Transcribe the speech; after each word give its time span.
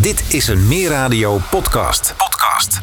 Dit 0.00 0.34
is 0.34 0.48
een 0.48 0.68
Meer 0.68 0.88
Radio 0.88 1.40
podcast. 1.50 2.14
Podcast. 2.16 2.80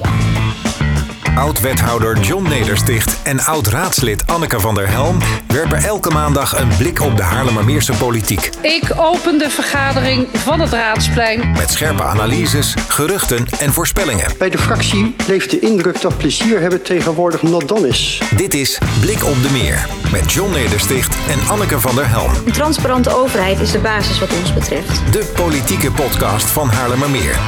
Oud-wethouder 1.37 2.19
John 2.19 2.49
Nedersticht 2.49 3.21
en 3.23 3.39
oud-raadslid 3.39 4.27
Anneke 4.27 4.59
van 4.59 4.75
der 4.75 4.89
Helm 4.89 5.17
werpen 5.47 5.83
elke 5.83 6.09
maandag 6.09 6.59
een 6.59 6.67
blik 6.77 7.01
op 7.01 7.17
de 7.17 7.23
Haarlemmermeerse 7.23 7.93
politiek. 7.93 8.49
Ik 8.61 8.91
open 8.95 9.37
de 9.37 9.49
vergadering 9.49 10.27
van 10.33 10.59
het 10.59 10.71
Raadsplein. 10.71 11.51
Met 11.51 11.71
scherpe 11.71 12.03
analyses, 12.03 12.75
geruchten 12.87 13.45
en 13.59 13.73
voorspellingen. 13.73 14.31
Bij 14.37 14.49
de 14.49 14.57
fractie 14.57 15.15
leeft 15.27 15.51
de 15.51 15.59
indruk 15.59 16.01
dat 16.01 16.17
plezier 16.17 16.59
hebben 16.59 16.81
tegenwoordig 16.81 17.41
not 17.41 17.67
dan 17.67 17.85
is. 17.85 18.21
Dit 18.35 18.53
is 18.53 18.77
Blik 19.01 19.25
op 19.25 19.41
de 19.41 19.49
Meer 19.51 19.87
met 20.11 20.31
John 20.31 20.51
Nedersticht 20.51 21.15
en 21.29 21.47
Anneke 21.49 21.79
van 21.79 21.95
der 21.95 22.09
Helm. 22.09 22.31
Een 22.45 22.51
transparante 22.51 23.15
overheid 23.15 23.59
is 23.59 23.71
de 23.71 23.79
basis 23.79 24.19
wat 24.19 24.29
ons 24.41 24.53
betreft. 24.53 25.11
De 25.11 25.31
politieke 25.35 25.91
podcast 25.91 26.45
van 26.45 26.69
Haarlemmermeer. 26.69 27.39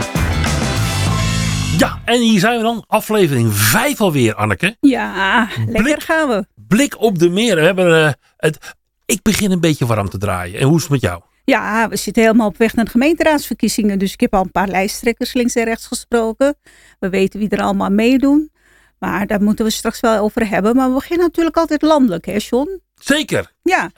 Ja, 1.80 2.02
en 2.06 2.22
hier 2.22 2.40
zijn 2.40 2.58
we 2.58 2.64
dan. 2.64 2.84
Aflevering 2.88 3.54
5 3.54 4.02
alweer, 4.02 4.36
Anneke. 4.36 4.78
Ja, 4.80 5.48
lekker 5.58 5.84
Blik- 5.84 6.04
gaan 6.04 6.28
we. 6.30 6.46
Blik 6.56 7.02
op 7.02 7.20
de 7.20 7.30
meer. 7.30 7.56
We 7.56 7.62
hebben, 7.62 8.06
eh, 8.06 8.12
het, 8.38 8.76
ik 9.06 9.22
begin 9.22 9.52
een 9.52 9.60
beetje 9.60 9.86
warm 9.86 10.10
te 10.10 10.18
draaien. 10.18 10.60
En 10.60 10.66
hoe 10.68 10.76
is 10.76 10.82
het 10.82 10.92
met 10.92 11.02
jou? 11.02 11.22
Ja, 11.46 11.90
we 11.90 11.96
zitten 11.96 12.24
helemaal 12.24 12.48
op 12.48 12.58
weg 12.58 12.74
naar 12.74 12.86
de 12.86 12.92
gemeenteraadsverkiezingen. 12.92 14.00
Dus 14.00 14.14
ik 14.14 14.20
heb 14.20 14.34
al 14.34 14.42
een 14.44 14.52
paar 14.52 14.68
lijsttrekkers 14.68 15.34
links 15.34 15.56
en 15.56 15.64
rechts 15.64 15.88
gesproken. 15.88 16.56
We 17.00 17.10
weten 17.10 17.40
wie 17.40 17.50
er 17.50 17.62
allemaal 17.62 17.90
meedoen. 17.90 18.52
Maar 19.00 19.28
daar 19.28 19.42
moeten 19.42 19.66
we 19.66 19.72
straks 19.72 20.00
wel 20.00 20.18
over 20.24 20.50
hebben. 20.50 20.76
Maar 20.76 20.88
we 20.88 20.94
beginnen 20.94 21.26
natuurlijk 21.26 21.58
altijd 21.58 21.82
landelijk, 21.82 22.26
hè 22.26 22.36
John? 22.38 22.82
Zeker. 22.96 23.52
Ja, 23.62 23.92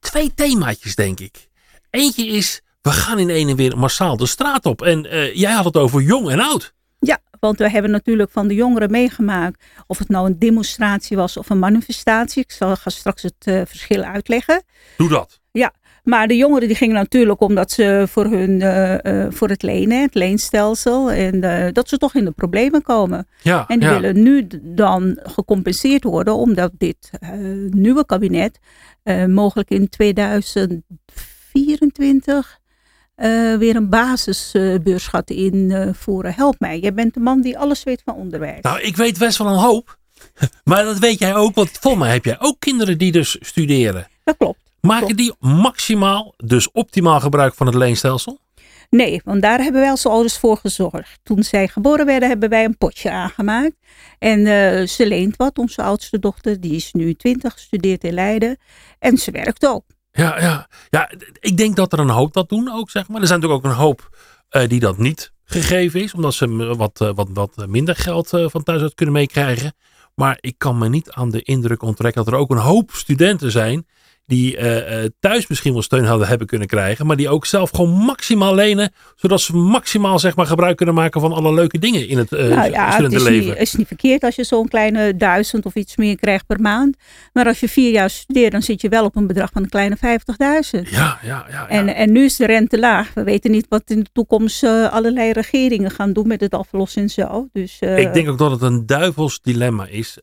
twee 0.00 0.32
themaatjes, 0.34 0.94
denk 0.94 1.20
ik. 1.20 1.48
Eentje 1.90 2.26
is, 2.26 2.60
we 2.86 2.92
gaan 2.92 3.18
in 3.18 3.28
ene 3.28 3.54
weer 3.54 3.78
massaal 3.78 4.16
de 4.16 4.26
straat 4.26 4.66
op. 4.66 4.82
En 4.82 5.10
eh, 5.10 5.34
jij 5.34 5.52
had 5.52 5.64
het 5.64 5.76
over 5.76 6.02
jong 6.02 6.30
en 6.30 6.40
oud. 6.40 6.74
ja, 6.98 7.18
want 7.40 7.58
we 7.58 7.70
hebben 7.70 7.90
natuurlijk 7.90 8.30
van 8.30 8.48
de 8.48 8.54
jongeren 8.54 8.90
meegemaakt. 8.90 9.64
Of 9.86 9.98
het 9.98 10.08
nou 10.08 10.26
een 10.26 10.38
demonstratie 10.38 11.16
was 11.16 11.36
of 11.36 11.50
een 11.50 11.58
manifestatie. 11.58 12.42
Ik 12.42 12.52
zal 12.52 12.76
ga 12.76 12.90
straks 12.90 13.22
het 13.22 13.34
eh, 13.38 13.60
verschil 13.64 14.02
uitleggen. 14.02 14.62
Doe 14.96 15.08
dat. 15.08 15.40
Ja, 15.52 15.72
maar 16.02 16.28
de 16.28 16.36
jongeren 16.36 16.68
die 16.68 16.76
gingen 16.76 16.94
natuurlijk 16.94 17.40
omdat 17.40 17.70
ze 17.70 18.06
voor, 18.08 18.24
hun, 18.24 18.62
eh, 18.62 19.26
voor 19.30 19.48
het 19.48 19.62
lenen, 19.62 20.02
het 20.02 20.14
leenstelsel, 20.14 21.10
en 21.10 21.40
dat 21.72 21.88
ze 21.88 21.98
toch 21.98 22.14
in 22.14 22.24
de 22.24 22.30
problemen 22.30 22.82
komen. 22.82 23.28
Ja, 23.42 23.64
En 23.66 23.78
die 23.78 23.88
ja. 23.88 24.00
willen 24.00 24.22
nu 24.22 24.46
dan 24.62 25.18
gecompenseerd 25.22 26.04
worden 26.04 26.34
omdat 26.34 26.70
dit 26.78 27.10
nieuwe 27.70 28.06
kabinet 28.06 28.58
mogelijk 29.26 29.70
in 29.70 29.88
2024 29.88 32.58
eh, 33.16 33.54
weer 33.54 33.76
een 33.76 33.88
basisbeurs 33.88 35.06
gaat 35.06 35.30
invoeren. 35.30 36.34
Help 36.34 36.54
mij, 36.58 36.78
jij 36.78 36.94
bent 36.94 37.14
de 37.14 37.20
man 37.20 37.40
die 37.40 37.58
alles 37.58 37.82
weet 37.82 38.02
van 38.04 38.14
onderwijs. 38.14 38.60
Nou, 38.60 38.80
ik 38.80 38.96
weet 38.96 39.18
best 39.18 39.38
wel 39.38 39.46
een 39.46 39.58
hoop. 39.58 39.98
Maar 40.64 40.84
dat 40.84 40.98
weet 40.98 41.18
jij 41.18 41.34
ook, 41.34 41.54
want 41.54 41.70
volgens 41.70 42.02
mij 42.02 42.12
heb 42.12 42.24
jij 42.24 42.40
ook 42.40 42.56
kinderen 42.58 42.98
die 42.98 43.12
dus 43.12 43.36
studeren. 43.40 44.08
Dat 44.24 44.36
klopt. 44.36 44.58
Maken 44.80 45.16
die 45.16 45.34
maximaal, 45.38 46.34
dus 46.36 46.70
optimaal 46.70 47.20
gebruik 47.20 47.54
van 47.54 47.66
het 47.66 47.74
leenstelsel? 47.74 48.38
Nee, 48.90 49.20
want 49.24 49.42
daar 49.42 49.62
hebben 49.62 49.80
wij 49.80 49.90
als 49.90 50.06
ouders 50.06 50.38
voor 50.38 50.56
gezorgd. 50.56 51.20
Toen 51.22 51.42
zij 51.42 51.68
geboren 51.68 52.06
werden, 52.06 52.28
hebben 52.28 52.48
wij 52.48 52.64
een 52.64 52.76
potje 52.76 53.10
aangemaakt. 53.10 53.74
En 54.18 54.46
eh, 54.46 54.86
ze 54.86 55.06
leent 55.06 55.36
wat. 55.36 55.58
Onze 55.58 55.82
oudste 55.82 56.18
dochter, 56.18 56.60
die 56.60 56.74
is 56.74 56.92
nu 56.92 57.14
20, 57.14 57.58
studeert 57.58 58.04
in 58.04 58.14
Leiden. 58.14 58.58
En 58.98 59.18
ze 59.18 59.30
werkt 59.30 59.66
ook. 59.66 59.84
Ja, 60.16 60.40
ja. 60.40 60.68
ja, 60.90 61.10
ik 61.40 61.56
denk 61.56 61.76
dat 61.76 61.92
er 61.92 61.98
een 61.98 62.10
hoop 62.10 62.32
dat 62.32 62.48
doen 62.48 62.72
ook, 62.72 62.90
zeg 62.90 63.08
maar. 63.08 63.20
Er 63.20 63.26
zijn 63.26 63.40
natuurlijk 63.40 63.66
ook 63.66 63.72
een 63.72 63.78
hoop 63.78 64.16
eh, 64.48 64.68
die 64.68 64.80
dat 64.80 64.98
niet 64.98 65.32
gegeven 65.44 66.02
is, 66.02 66.14
omdat 66.14 66.34
ze 66.34 66.76
wat, 66.76 67.00
eh, 67.00 67.10
wat, 67.14 67.28
wat 67.32 67.66
minder 67.66 67.96
geld 67.96 68.32
eh, 68.32 68.48
van 68.48 68.62
thuis 68.62 68.82
uit 68.82 68.94
kunnen 68.94 69.14
meekrijgen. 69.14 69.74
Maar 70.14 70.38
ik 70.40 70.54
kan 70.58 70.78
me 70.78 70.88
niet 70.88 71.10
aan 71.10 71.30
de 71.30 71.42
indruk 71.42 71.82
onttrekken 71.82 72.24
dat 72.24 72.32
er 72.32 72.38
ook 72.38 72.50
een 72.50 72.56
hoop 72.56 72.90
studenten 72.92 73.50
zijn 73.50 73.86
die 74.26 74.56
eh, 74.56 75.04
eh, 75.04 75.10
thuis 75.20 75.46
misschien 75.46 75.72
wel 75.72 75.82
steun 75.82 76.04
hadden 76.04 76.28
hebben 76.28 76.46
kunnen 76.46 76.66
krijgen, 76.66 77.06
maar 77.06 77.16
die 77.16 77.28
ook 77.28 77.46
zelf 77.46 77.70
gewoon 77.70 77.90
maximaal 77.90 78.54
lenen, 78.54 78.92
zodat 79.14 79.40
ze 79.40 79.56
maximaal 79.56 80.18
zeg 80.18 80.36
maar, 80.36 80.46
gebruik 80.46 80.76
kunnen 80.76 80.94
maken 80.94 81.20
van 81.20 81.32
alle 81.32 81.54
leuke 81.54 81.78
dingen 81.78 82.08
in 82.08 82.18
het 82.18 82.32
eh 82.32 82.48
nou 82.48 82.70
ja, 82.70 83.02
het 83.02 83.12
is 83.12 83.28
niet, 83.28 83.56
is 83.56 83.74
niet 83.74 83.86
verkeerd 83.86 84.22
als 84.22 84.34
je 84.34 84.44
zo'n 84.44 84.68
kleine 84.68 85.16
duizend 85.16 85.66
of 85.66 85.74
iets 85.74 85.96
meer 85.96 86.16
krijgt 86.16 86.46
per 86.46 86.60
maand. 86.60 86.96
Maar 87.32 87.46
als 87.46 87.60
je 87.60 87.68
vier 87.68 87.90
jaar 87.90 88.10
studeert, 88.10 88.52
dan 88.52 88.62
zit 88.62 88.80
je 88.80 88.88
wel 88.88 89.04
op 89.04 89.16
een 89.16 89.26
bedrag 89.26 89.50
van 89.52 89.62
een 89.62 89.68
kleine 89.68 89.96
50.000. 89.96 90.02
Ja, 90.70 90.88
ja, 90.90 91.18
ja. 91.22 91.46
ja. 91.50 91.68
En, 91.68 91.94
en 91.94 92.12
nu 92.12 92.24
is 92.24 92.36
de 92.36 92.46
rente 92.46 92.78
laag. 92.78 93.14
We 93.14 93.22
weten 93.22 93.50
niet 93.50 93.66
wat 93.68 93.82
in 93.86 94.00
de 94.00 94.10
toekomst 94.12 94.64
allerlei 94.64 95.32
regeringen 95.32 95.90
gaan 95.90 96.12
doen 96.12 96.28
met 96.28 96.40
het 96.40 96.54
aflossen 96.54 97.02
en 97.02 97.08
zo. 97.08 97.48
Dus, 97.52 97.78
Ik 97.80 98.12
denk 98.12 98.28
ook 98.28 98.38
dat 98.38 98.50
het 98.50 98.62
een 98.62 98.86
duivels 98.86 99.40
dilemma 99.42 99.86
is. 99.86 100.18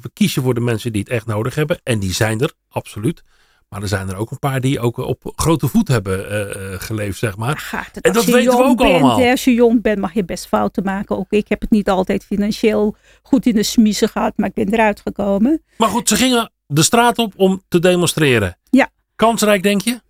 We 0.00 0.10
kiezen 0.12 0.42
voor 0.42 0.54
de 0.54 0.60
mensen 0.60 0.92
die 0.92 1.00
het 1.00 1.10
echt 1.10 1.26
nodig 1.26 1.54
hebben. 1.54 1.80
En 1.82 1.98
die 1.98 2.12
zijn 2.12 2.40
er, 2.40 2.52
absoluut. 2.70 3.22
Maar 3.68 3.82
er 3.82 3.88
zijn 3.88 4.08
er 4.08 4.16
ook 4.16 4.30
een 4.30 4.38
paar 4.38 4.60
die 4.60 4.80
ook 4.80 4.96
op 4.96 5.32
grote 5.36 5.68
voet 5.68 5.88
hebben 5.88 6.30
eh, 6.30 6.72
eh, 6.74 6.80
geleefd, 6.80 7.18
zeg 7.18 7.36
maar. 7.36 7.58
gaat 7.58 7.94
het. 7.94 8.04
En 8.04 8.12
Als 8.12 8.24
dat 8.24 8.34
je 8.34 8.40
weten 8.40 8.50
we 8.52 8.56
jong 8.58 8.70
ook 8.70 8.76
bent, 8.78 8.90
allemaal. 8.90 9.18
hè, 9.18 9.30
als 9.30 9.44
je 9.44 9.54
jong 9.54 9.82
bent 9.82 9.98
mag 9.98 10.12
je 10.14 10.24
best 10.24 10.46
fouten 10.46 10.84
maken. 10.84 11.16
Ook 11.18 11.30
ik 11.32 11.48
heb 11.48 11.60
het 11.60 11.70
niet 11.70 11.88
altijd 11.88 12.24
financieel 12.24 12.96
goed 13.22 13.46
in 13.46 13.54
de 13.54 13.62
smiezen 13.62 14.08
gehad, 14.08 14.32
maar 14.36 14.48
ik 14.48 14.54
ben 14.54 14.72
eruit 14.72 15.00
gekomen. 15.00 15.62
Maar 15.76 15.88
goed, 15.88 16.08
ze 16.08 16.16
gingen 16.16 16.52
de 16.66 16.82
straat 16.82 17.18
op 17.18 17.32
om 17.36 17.62
te 17.68 17.78
demonstreren. 17.78 18.58
Ja. 18.70 18.88
Kansrijk, 19.16 19.62
denk 19.62 19.80
je? 19.80 20.00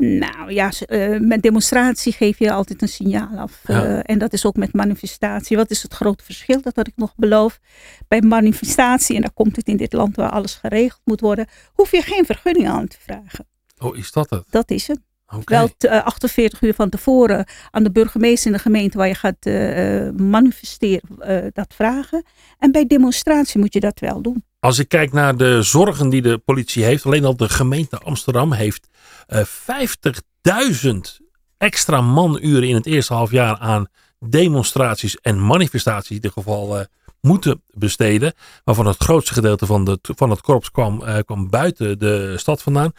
Nou 0.00 0.52
ja, 0.52 0.70
eh, 0.86 1.18
met 1.18 1.42
demonstratie 1.42 2.12
geef 2.12 2.38
je 2.38 2.52
altijd 2.52 2.82
een 2.82 2.88
signaal 2.88 3.38
af. 3.38 3.60
Ja. 3.64 3.84
Eh, 3.84 4.00
en 4.02 4.18
dat 4.18 4.32
is 4.32 4.46
ook 4.46 4.56
met 4.56 4.72
manifestatie. 4.72 5.56
Wat 5.56 5.70
is 5.70 5.82
het 5.82 5.94
grote 5.94 6.24
verschil? 6.24 6.60
Dat 6.60 6.76
had 6.76 6.86
ik 6.86 6.96
nog 6.96 7.12
beloofd. 7.16 7.60
Bij 8.08 8.20
manifestatie, 8.20 9.16
en 9.16 9.20
daar 9.20 9.32
komt 9.32 9.56
het 9.56 9.66
in 9.68 9.76
dit 9.76 9.92
land 9.92 10.16
waar 10.16 10.30
alles 10.30 10.54
geregeld 10.54 11.00
moet 11.04 11.20
worden, 11.20 11.46
hoef 11.72 11.90
je 11.90 12.02
geen 12.02 12.24
vergunning 12.24 12.68
aan 12.68 12.88
te 12.88 12.96
vragen. 13.00 13.46
Oh, 13.78 13.96
is 13.96 14.12
dat 14.12 14.30
het? 14.30 14.44
Dat 14.50 14.70
is 14.70 14.86
het. 14.86 15.00
Wel 15.44 15.68
t- 15.76 15.84
eh, 15.84 16.04
48 16.04 16.62
uur 16.62 16.74
van 16.74 16.88
tevoren 16.88 17.46
aan 17.70 17.82
de 17.82 17.90
burgemeester 17.90 18.46
in 18.46 18.56
de 18.56 18.62
gemeente 18.62 18.98
waar 18.98 19.06
je 19.06 19.14
gaat 19.14 19.36
eh, 19.40 20.06
eh, 20.06 20.14
manifesteren, 20.14 21.50
dat 21.52 21.74
vragen. 21.74 22.24
En 22.58 22.72
bij 22.72 22.86
demonstratie 22.86 23.60
moet 23.60 23.72
je 23.72 23.80
dat 23.80 24.00
wel 24.00 24.22
doen. 24.22 24.44
Als 24.58 24.78
ik 24.78 24.88
kijk 24.88 25.12
naar 25.12 25.36
de 25.36 25.62
zorgen 25.62 26.08
die 26.08 26.22
de 26.22 26.38
politie 26.38 26.84
heeft. 26.84 27.06
Alleen 27.06 27.24
al 27.24 27.36
de 27.36 27.48
gemeente 27.48 27.98
Amsterdam 27.98 28.52
heeft 28.52 28.88
eh 29.26 29.44
50.000 29.44 31.20
extra 31.58 32.00
manuren 32.00 32.68
in 32.68 32.74
het 32.74 32.86
eerste 32.86 33.14
half 33.14 33.30
jaar 33.30 33.58
aan 33.58 33.86
demonstraties 34.18 35.16
en 35.20 35.46
manifestaties 35.46 36.08
in 36.08 36.14
ieder 36.14 36.32
geval 36.32 36.86
moeten 37.20 37.62
besteden. 37.74 38.32
Waarvan 38.64 38.86
het 38.86 39.02
grootste 39.02 39.32
gedeelte 39.32 39.66
van, 39.66 39.84
de, 39.84 39.98
van 40.02 40.30
het 40.30 40.40
korps 40.40 40.70
kwam, 40.70 41.02
kwam 41.24 41.50
buiten 41.50 41.98
de 41.98 42.34
stad 42.38 42.62
vandaan. 42.62 42.92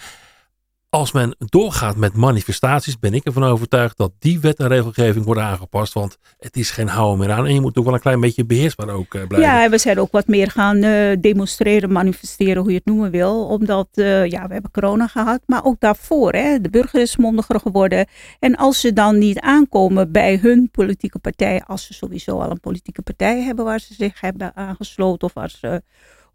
Als 0.92 1.12
men 1.12 1.36
doorgaat 1.38 1.96
met 1.96 2.16
manifestaties, 2.16 3.00
ben 3.00 3.14
ik 3.14 3.26
ervan 3.26 3.44
overtuigd 3.44 3.98
dat 3.98 4.12
die 4.20 4.40
wet 4.40 4.58
en 4.58 4.68
regelgeving 4.68 5.26
wordt 5.26 5.42
aangepast. 5.42 5.94
Want 5.94 6.18
het 6.40 6.58
is 6.58 6.72
geen 6.72 6.88
houden 6.88 7.20
meer 7.20 7.32
aan. 7.32 7.46
En 7.46 7.54
je 7.54 7.62
moet 7.62 7.78
ook 7.78 7.86
wel 7.86 7.94
een 7.94 8.00
klein 8.00 8.20
beetje 8.20 8.46
beheersbaar 8.46 8.90
ook 8.90 9.14
eh, 9.14 9.28
blijven. 9.28 9.50
Ja, 9.50 9.70
we 9.70 9.78
zijn 9.78 10.00
ook 10.00 10.12
wat 10.12 10.28
meer 10.28 10.52
gaan 10.52 10.84
eh, 10.84 11.18
demonstreren, 11.20 11.92
manifesteren, 11.92 12.62
hoe 12.62 12.72
je 12.72 12.78
het 12.78 12.86
noemen 12.86 13.12
wil. 13.12 13.46
Omdat, 13.46 13.88
eh, 13.92 14.26
ja, 14.26 14.48
we 14.48 14.54
hebben 14.54 14.72
corona 14.72 15.08
gehad, 15.08 15.42
maar 15.46 15.66
ook 15.66 15.80
daarvoor. 15.80 16.32
Hè, 16.32 16.62
de 16.62 16.70
burger 16.70 17.02
is 17.02 17.18
mondiger 17.18 17.60
geworden. 17.60 18.08
En 18.40 18.56
als 18.56 18.80
ze 18.80 18.94
dan 18.94 19.18
niet 19.18 19.40
aankomen 19.40 20.12
bij 20.12 20.38
hun 20.42 20.70
politieke 20.72 21.20
partij, 21.20 21.64
als 21.68 21.86
ze 21.86 21.94
sowieso 21.94 22.40
al 22.40 22.52
een 22.52 22.60
politieke 22.60 23.02
partij 23.02 23.42
hebben 23.42 23.66
waar 23.66 23.80
ze 23.80 23.94
zich 23.94 24.22
hebben 24.22 24.56
aangesloten 24.56 25.28
of 25.28 25.34
waar 25.34 25.50
ze 25.50 25.82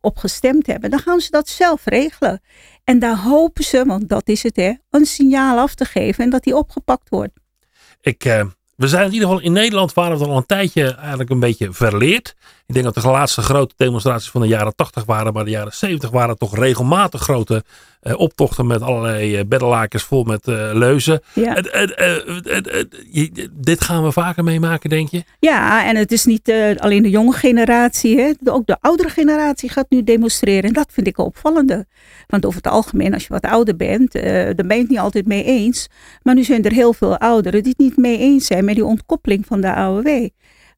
op 0.06 0.16
gestemd 0.18 0.66
hebben, 0.66 0.90
dan 0.90 0.98
gaan 0.98 1.20
ze 1.20 1.30
dat 1.30 1.48
zelf 1.48 1.84
regelen. 1.84 2.40
En 2.84 2.98
daar 2.98 3.18
hopen 3.18 3.64
ze, 3.64 3.84
want 3.84 4.08
dat 4.08 4.28
is 4.28 4.42
het 4.42 4.56
hè, 4.56 4.72
een 4.90 5.06
signaal 5.06 5.58
af 5.58 5.74
te 5.74 5.84
geven 5.84 6.24
en 6.24 6.30
dat 6.30 6.42
die 6.42 6.56
opgepakt 6.56 7.08
wordt. 7.08 7.32
Ik, 8.00 8.24
eh, 8.24 8.46
we 8.76 8.88
zijn 8.88 9.06
in 9.06 9.12
ieder 9.12 9.28
geval 9.28 9.42
in 9.42 9.52
Nederland 9.52 9.92
waren 9.92 10.18
we 10.18 10.24
al 10.24 10.36
een 10.36 10.46
tijdje 10.46 10.94
eigenlijk 10.94 11.30
een 11.30 11.40
beetje 11.40 11.72
verleerd. 11.72 12.34
Ik 12.66 12.74
denk 12.74 12.84
dat 12.84 12.94
de 12.94 13.10
laatste 13.10 13.42
grote 13.42 13.74
demonstraties 13.76 14.30
van 14.30 14.40
de 14.40 14.46
jaren 14.46 14.74
80 14.74 15.04
waren, 15.04 15.32
maar 15.32 15.44
de 15.44 15.50
jaren 15.50 15.72
70 15.72 16.10
waren 16.10 16.38
toch 16.38 16.56
regelmatig 16.56 17.20
grote 17.22 17.64
eh, 18.00 18.18
optochten 18.18 18.66
met 18.66 18.82
allerlei 18.82 19.44
beddelakers 19.44 20.02
vol 20.02 20.24
met 20.24 20.48
eh, 20.48 20.70
leuzen. 20.72 21.20
Ja. 21.32 21.54
Dit 23.52 23.84
gaan 23.84 24.04
we 24.04 24.12
vaker 24.12 24.44
meemaken, 24.44 24.90
denk 24.90 25.08
je? 25.08 25.24
Ja, 25.38 25.86
en 25.86 25.96
het 25.96 26.12
is 26.12 26.24
niet 26.24 26.52
alleen 26.78 27.02
de 27.02 27.10
jonge 27.10 27.32
generatie, 27.32 28.18
hè. 28.20 28.32
Ook 28.44 28.66
de 28.66 28.76
oudere 28.80 29.08
generatie 29.08 29.70
gaat 29.70 29.86
nu 29.88 30.02
demonstreren. 30.04 30.62
En 30.62 30.72
dat 30.72 30.88
vind 30.92 31.06
ik 31.06 31.18
opvallende. 31.18 31.86
Want 32.26 32.46
over 32.46 32.62
het 32.62 32.72
algemeen, 32.72 33.14
als 33.14 33.22
je 33.22 33.28
wat 33.28 33.44
ouder 33.44 33.76
bent, 33.76 34.12
dan 34.56 34.66
ben 34.66 34.76
je 34.76 34.82
het 34.82 34.88
niet 34.88 34.98
altijd 34.98 35.26
mee 35.26 35.44
eens. 35.44 35.88
Maar 36.22 36.34
nu 36.34 36.44
zijn 36.44 36.64
er 36.64 36.72
heel 36.72 36.92
veel 36.92 37.18
ouderen 37.18 37.62
die 37.62 37.74
het 37.76 37.86
niet 37.86 37.96
mee 37.96 38.18
eens 38.18 38.46
zijn 38.46 38.64
met 38.64 38.74
die 38.74 38.84
ontkoppeling 38.84 39.46
van 39.46 39.60
de 39.60 39.74
AOW. 39.74 40.28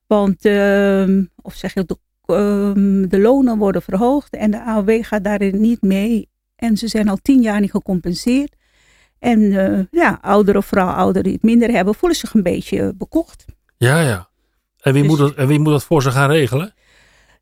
Want, 0.09 0.45
ehm, 0.45 1.25
of 1.43 1.55
zeg 1.55 1.75
je, 1.75 1.85
de, 1.85 1.99
ehm, 2.27 3.09
de 3.09 3.19
lonen 3.21 3.59
worden 3.59 3.83
verhoogd 3.83 4.37
en 4.37 4.51
de 4.51 4.61
AOW 4.65 5.05
gaat 5.05 5.25
daarin 5.25 5.61
niet 5.61 5.83
mee. 5.83 6.29
En 6.57 6.77
ze 6.77 6.89
zijn 6.89 7.09
al 7.09 7.19
tien 7.23 7.43
jaar 7.43 7.61
niet 7.61 7.71
gecompenseerd. 7.71 8.57
En 9.19 9.53
eh, 9.53 9.85
ja, 9.91 10.19
ouderen, 10.23 10.63
vooral 10.63 10.89
ouderen 10.89 11.23
die 11.23 11.33
het 11.33 11.43
minder 11.43 11.71
hebben, 11.71 11.95
voelen 11.95 12.19
zich 12.19 12.35
een 12.35 12.43
beetje 12.43 12.95
bekocht. 12.97 13.45
Ja, 13.77 14.01
ja. 14.01 14.29
En 14.81 14.93
wie, 14.93 15.03
Dus- 15.03 15.11
moet 15.11 15.19
dat, 15.21 15.35
en 15.35 15.47
wie 15.47 15.59
moet 15.59 15.73
dat 15.73 15.85
voor 15.85 16.03
ze 16.03 16.11
gaan 16.11 16.31
regelen? 16.31 16.73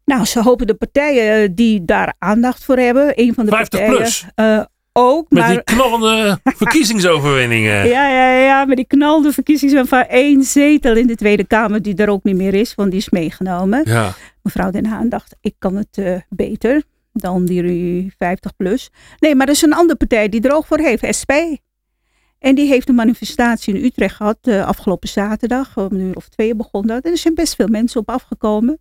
Nou, 0.04 0.24
ze 0.24 0.42
hopen 0.42 0.66
de 0.66 0.74
partijen 0.74 1.42
eh, 1.42 1.48
die 1.54 1.84
daar 1.84 2.14
aandacht 2.18 2.64
voor 2.64 2.76
hebben. 2.76 3.12
Een 3.14 3.34
van 3.34 3.44
de 3.44 3.50
50 3.50 3.78
partijen. 3.78 4.02
plus. 4.02 4.26
eh, 4.34 4.64
ook, 4.96 5.30
Met 5.30 5.42
maar 5.42 5.50
die 5.50 5.62
knallende 5.62 6.38
verkiezingsoverwinningen. 6.62 7.88
Ja, 7.88 8.08
ja, 8.08 8.30
ja, 8.30 8.64
met 8.64 8.76
die 8.76 8.86
knalde 8.86 9.32
verkiezingen 9.32 9.86
van 9.86 10.02
één 10.02 10.42
zetel 10.42 10.96
in 10.96 11.06
de 11.06 11.14
Tweede 11.14 11.44
Kamer, 11.44 11.82
die 11.82 11.94
er 11.94 12.08
ook 12.08 12.24
niet 12.24 12.36
meer 12.36 12.54
is, 12.54 12.74
want 12.74 12.90
die 12.90 13.00
is 13.00 13.10
meegenomen. 13.10 13.82
Ja. 13.84 14.14
Mevrouw 14.42 14.70
Den 14.70 14.86
Haan 14.86 15.08
dacht, 15.08 15.36
ik 15.40 15.54
kan 15.58 15.76
het 15.76 15.98
eh, 15.98 16.16
beter 16.28 16.82
dan 17.12 17.44
die 17.44 18.14
50 18.18 18.56
plus. 18.56 18.90
Nee, 19.18 19.34
maar 19.34 19.46
er 19.46 19.52
is 19.52 19.62
een 19.62 19.72
andere 19.72 19.98
partij 19.98 20.28
die 20.28 20.40
er 20.40 20.54
ook 20.54 20.66
voor 20.66 20.78
heeft, 20.78 21.14
SP. 21.20 21.32
En 22.38 22.54
die 22.54 22.68
heeft 22.68 22.88
een 22.88 22.94
manifestatie 22.94 23.74
in 23.74 23.84
Utrecht 23.84 24.16
gehad 24.16 24.38
eh, 24.40 24.66
afgelopen 24.66 25.08
zaterdag. 25.08 25.76
Om 25.76 25.88
een 25.90 26.00
uur 26.00 26.16
of 26.16 26.28
twee 26.28 26.54
begon 26.54 26.86
dat. 26.86 27.04
En 27.04 27.10
er 27.10 27.18
zijn 27.18 27.34
best 27.34 27.54
veel 27.54 27.68
mensen 27.68 28.00
op 28.00 28.10
afgekomen. 28.10 28.80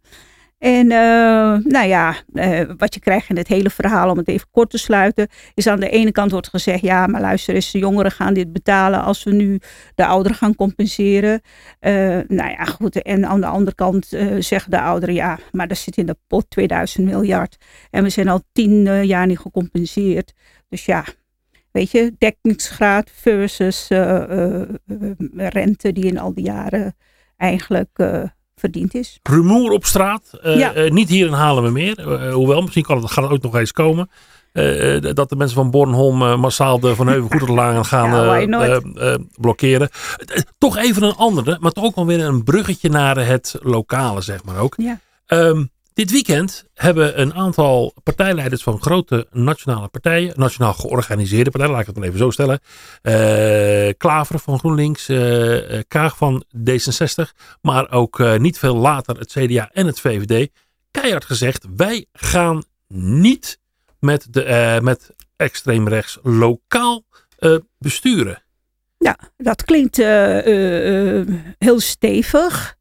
En 0.66 0.92
eh, 0.92 1.58
nou 1.72 1.88
ja, 1.88 2.16
eh, 2.34 2.62
wat 2.78 2.94
je 2.94 3.00
krijgt 3.00 3.30
in 3.30 3.38
het 3.38 3.48
hele 3.48 3.70
verhaal, 3.70 4.10
om 4.10 4.18
het 4.18 4.28
even 4.28 4.48
kort 4.52 4.70
te 4.70 4.78
sluiten, 4.78 5.28
is 5.54 5.68
aan 5.68 5.80
de 5.80 5.90
ene 5.90 6.12
kant 6.12 6.32
wordt 6.32 6.48
gezegd, 6.48 6.82
ja, 6.82 7.08
maar 7.08 7.22
luister 7.22 7.56
eens, 7.56 7.72
de 7.72 7.78
jongeren 7.78 8.12
gaan 8.12 8.34
dit 8.34 8.54
betalen 8.54 9.04
als 9.04 9.24
we 9.24 9.32
nu 9.32 9.60
de 9.96 10.06
ouderen 10.06 10.38
gaan 10.38 10.56
compenseren. 10.56 11.42
Eh, 11.80 11.94
nou 12.28 12.50
ja, 12.50 12.64
goed. 12.64 13.02
En 13.02 13.26
aan 13.26 13.42
de 13.42 13.48
andere 13.48 13.76
kant 13.76 14.06
zeggen 14.40 14.72
de 14.72 14.82
ouderen, 14.82 15.16
ja, 15.16 15.40
maar 15.52 15.68
er 15.68 15.76
zit 15.76 15.98
in 15.98 16.06
de 16.06 16.18
pot 16.28 16.50
2000 16.50 17.06
miljard. 17.06 17.58
En 17.90 18.04
we 18.04 18.10
zijn 18.10 18.28
al 18.28 18.42
tien 18.52 19.06
jaar 19.06 19.26
niet 19.26 19.40
gecompenseerd. 19.40 20.34
Dus 20.70 20.86
ja, 20.86 21.04
weet 21.72 21.92
je, 21.92 22.16
dekkingsgraad 22.18 23.12
versus 23.14 23.88
rente 25.36 25.92
die 25.92 26.06
in 26.06 26.20
al 26.20 26.34
die 26.34 26.46
jaren 26.46 26.96
eigenlijk 27.38 27.90
verdiend 28.56 28.94
is. 28.96 29.20
Rumoer 29.24 29.72
op 29.72 29.86
straat. 29.86 30.30
Eh, 30.42 30.58
Ja. 30.58 30.74
eh, 30.74 30.92
niet 30.92 31.10
hier 31.10 31.28
in 31.28 31.34
Haarlemmermeer. 31.34 32.00
Eh, 32.14 32.34
hoewel, 32.34 32.62
misschien 32.62 32.84
kan 32.84 33.02
het, 33.02 33.12
gaat 33.12 33.24
het 33.24 33.34
ook 33.34 33.42
nog 33.42 33.56
eens 33.56 33.72
komen. 33.72 34.10
Dat 35.16 35.30
de 35.30 35.36
mensen 35.36 35.56
van 35.58 35.72
Bornholm 35.72 36.40
massaal 36.40 36.80
de 36.80 36.96
Van 36.96 37.08
Heuvel 37.08 37.84
gaan 37.84 38.10
Ja, 38.10 39.20
blokkeren. 39.36 39.90
Toch 40.58 40.78
even 40.78 41.04
een 41.04 41.16
andere, 41.16 41.58
maar 41.60 41.72
toch 41.72 41.84
ook 41.84 41.96
wel 41.96 42.06
weer 42.06 42.20
een 42.26 42.44
bruggetje 42.44 42.90
naar 42.90 43.28
het 43.28 43.56
lokale, 43.62 44.22
zeg 44.22 44.44
maar 44.44 44.58
ook. 44.58 44.74
Ja. 44.78 45.00
Ehm, 45.26 45.64
dit 45.96 46.12
weekend 46.12 46.66
hebben 46.74 47.22
een 47.22 47.34
aantal 47.34 47.94
partijleiders 48.04 48.64
van 48.64 48.82
grote 48.82 49.28
nationale 49.32 49.88
partijen, 49.88 50.34
nationaal 50.36 50.74
georganiseerde 50.74 51.50
partijen, 51.50 51.72
laat 51.74 51.82
ik 51.82 51.88
het 51.88 51.98
maar 51.98 52.08
even 52.08 52.20
zo 52.20 52.30
stellen. 52.30 52.60
eh, 53.02 53.94
Klaver 53.98 54.40
van 54.40 54.60
GroenLinks, 54.60 55.10
eh, 55.10 55.78
eh, 55.78 55.84
Kaag 55.88 56.18
van 56.18 56.46
D66, 56.58 57.34
maar 57.62 57.92
ook 57.92 58.38
niet 58.38 58.60
veel 58.60 58.76
later 58.76 59.18
het 59.18 59.32
CDA 59.32 59.70
en 59.72 59.86
het 59.86 60.00
VVD, 60.00 60.52
keihard 60.92 61.26
gezegd: 61.26 61.66
wij 61.76 62.06
gaan 62.14 62.64
niet 62.88 63.60
met, 64.00 64.28
de, 64.32 64.80
met 64.82 65.16
extreem 65.36 65.88
rechts 65.88 66.20
lokaal 66.24 67.04
besturen. 67.78 68.44
Ja, 68.98 69.18
dat 69.38 69.64
klinkt 69.64 69.98
heel 71.58 71.80
stevig. 71.80 72.75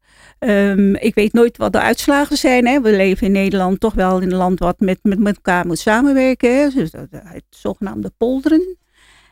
Ehm, 0.45 0.95
ik 0.95 1.15
weet 1.15 1.33
nooit 1.33 1.57
wat 1.57 1.71
de 1.73 1.79
uitslagen 1.79 2.37
zijn. 2.37 2.67
Hè. 2.67 2.81
We 2.81 2.91
leven 2.95 3.27
in 3.27 3.33
Nederland 3.33 3.79
toch 3.79 3.93
wel 3.93 4.19
in 4.19 4.31
een 4.31 4.37
land 4.37 4.59
wat 4.59 4.79
met, 4.79 4.99
met, 5.01 5.19
met 5.19 5.35
elkaar 5.35 5.65
moet 5.65 5.79
samenwerken. 5.79 6.57
Hè. 6.61 6.69
Dus 6.69 6.91
dat, 6.91 7.07
het 7.11 7.43
zogenaamde 7.49 8.11
polderen. 8.17 8.77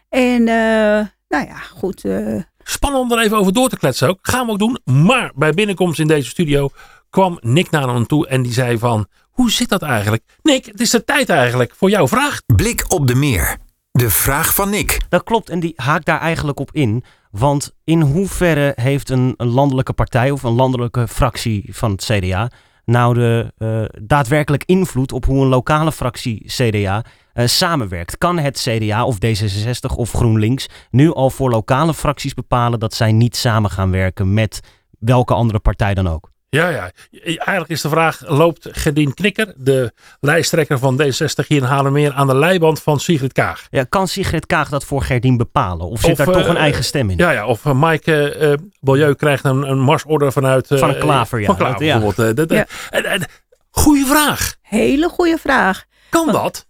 En 0.10 0.48
eh, 0.48 1.06
nou 1.28 1.46
ja, 1.48 1.58
goed. 1.76 2.06
eh, 2.06 2.36
Spannend 2.64 3.04
om 3.04 3.18
er 3.18 3.24
even 3.24 3.38
over 3.38 3.54
door 3.54 3.70
te 3.70 3.78
kletsen 3.78 4.08
ook. 4.10 4.20
Gaan 4.22 4.46
we 4.46 4.52
ook 4.52 4.60
doen. 4.60 4.80
Maar 4.84 5.32
bij 5.36 5.52
binnenkomst 5.52 6.00
in 6.00 6.08
deze 6.08 6.30
studio 6.30 6.70
kwam 7.10 7.38
Nick 7.42 7.70
naar 7.70 7.88
hem 7.88 8.06
toe 8.06 8.28
en 8.28 8.42
die 8.42 8.54
zei 8.54 8.78
van... 8.78 9.08
Hoe 9.30 9.52
zit 9.52 9.70
dat 9.70 9.82
eigenlijk? 9.82 10.24
Nick, 10.42 10.66
het 10.66 10.80
is 10.80 10.90
de 10.90 11.04
tijd 11.04 11.30
eigenlijk 11.30 11.74
voor 11.76 11.90
jouw 11.90 12.08
vraag. 12.08 12.42
Blik 12.56 12.84
op 12.88 13.08
de 13.08 13.16
meer. 13.16 13.58
De 13.92 14.10
vraag 14.10 14.54
van 14.54 14.70
Nick. 14.70 14.98
Dat 15.10 15.24
klopt 15.24 15.50
en 15.50 15.60
die 15.60 15.74
haakt 15.76 16.06
daar 16.06 16.20
eigenlijk 16.20 16.60
op 16.60 16.70
in. 16.72 17.04
Want 17.38 17.76
in 17.84 18.02
hoeverre 18.02 18.72
heeft 18.76 19.10
een, 19.10 19.34
landelijke 19.38 19.94
partij 19.94 20.32
of 20.32 20.44
een 20.44 20.54
landelijke 20.54 21.08
fractie 21.08 21.70
van 21.72 21.92
het 21.92 22.04
CDA 22.04 22.52
nou 22.86 23.14
de 23.14 23.54
eh, 23.58 24.02
daadwerkelijk 24.04 24.64
invloed 24.66 25.12
op 25.12 25.26
hoe 25.26 25.42
een 25.42 25.48
lokale 25.48 25.92
fractie 25.92 26.44
CDA 26.46 27.06
eh, 27.34 27.48
samenwerkt? 27.48 28.18
Kan 28.18 28.38
het 28.38 28.68
CDA 28.70 29.06
of 29.06 29.16
D66 29.16 29.96
of 29.96 30.12
GroenLinks 30.12 30.68
nu 30.90 31.14
al 31.14 31.30
voor 31.30 31.50
lokale 31.50 31.94
fracties 31.94 32.34
bepalen 32.34 32.80
dat 32.80 32.94
zij 32.94 33.12
niet 33.12 33.36
samen 33.36 33.70
gaan 33.70 33.92
werken 33.92 34.34
met 34.34 34.60
welke 35.00 35.34
andere 35.34 35.60
partij 35.60 35.94
dan 35.94 36.08
ook? 36.08 36.33
Ja, 36.54 36.70
ja. 36.70 36.92
Eigenlijk 37.24 37.70
is 37.70 37.82
de 37.82 37.90
vraag, 37.90 38.22
loopt 38.28 38.68
Gerdien 38.72 39.14
Knikker, 39.14 39.54
de 39.58 39.92
lijsttrekker 40.20 40.80
van 40.80 41.02
D60 41.02 41.48
hier 41.48 41.58
in 41.58 41.64
Haarlemmeer, 41.64 42.14
aan 42.14 42.28
de 42.28 42.36
leiband 42.36 42.82
van 42.82 43.00
Sigrid 43.00 43.34
Kaag? 43.34 43.68
Ja, 43.70 43.84
kan 43.84 44.08
Sigrid 44.08 44.46
Kaag 44.46 44.70
dat 44.70 44.84
voor 44.86 45.02
Gerdien 45.02 45.38
bepalen? 45.38 45.88
Of 45.88 46.00
zit 46.02 46.12
Of, 46.12 46.18
daar 46.18 46.28
eh, 46.28 46.34
toch 46.34 46.48
een 46.48 46.58
eigen 46.58 46.84
stem 46.84 47.10
in? 47.10 47.18
Ja, 47.18 47.32
ja. 47.32 47.46
Of 47.46 47.66
uh, 47.66 47.74
Maaike 47.74 48.30
eh 48.36 48.54
Milieu 48.80 49.14
krijgt 49.16 49.44
een, 49.46 49.62
een 49.70 49.80
marsorder 49.80 50.32
vanuit... 50.32 50.72
eh, 50.72 50.78
Van 50.78 50.98
Klaver, 50.98 51.40
ja. 51.40 51.46
Van 51.46 51.56
Klaver, 51.56 51.86
ja. 51.86 51.98
bijvoorbeeld. 52.00 52.30
Eh, 52.30 52.36
dat- 52.36 52.50
Ja. 52.58 52.66
en- 52.90 53.06
en- 53.06 53.26
goeie 53.72 54.06
vraag. 54.06 54.56
hele 54.62 55.10
goede 55.10 55.38
vraag. 55.38 55.84
Kan 56.10 56.32
dat? 56.32 56.66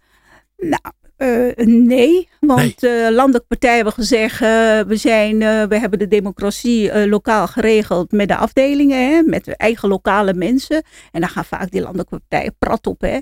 Nou, 0.56 0.80
eh, 1.24 1.66
nee, 1.66 2.28
want 2.40 2.82
eh, 2.82 3.08
landelijke 3.10 3.46
partijen 3.46 3.74
hebben 3.76 3.92
gezegd, 3.92 4.40
eh, 4.40 4.80
we, 4.80 4.96
zijn, 4.96 5.38
we 5.68 5.78
hebben 5.78 5.98
de 5.98 6.08
democratie 6.08 7.08
lokaal 7.08 7.46
geregeld 7.46 8.12
met 8.12 8.28
de 8.28 8.36
afdelingen, 8.36 9.08
hè, 9.08 9.22
met 9.22 9.44
de 9.44 9.56
eigen 9.56 9.88
lokale 9.88 10.34
mensen. 10.34 10.82
En 11.12 11.20
daar 11.20 11.30
gaan 11.30 11.44
vaak 11.44 11.70
die 11.70 11.80
landelijke 11.80 12.18
partijen 12.18 12.56
prat 12.58 12.86
op, 12.86 13.00
hè, 13.00 13.18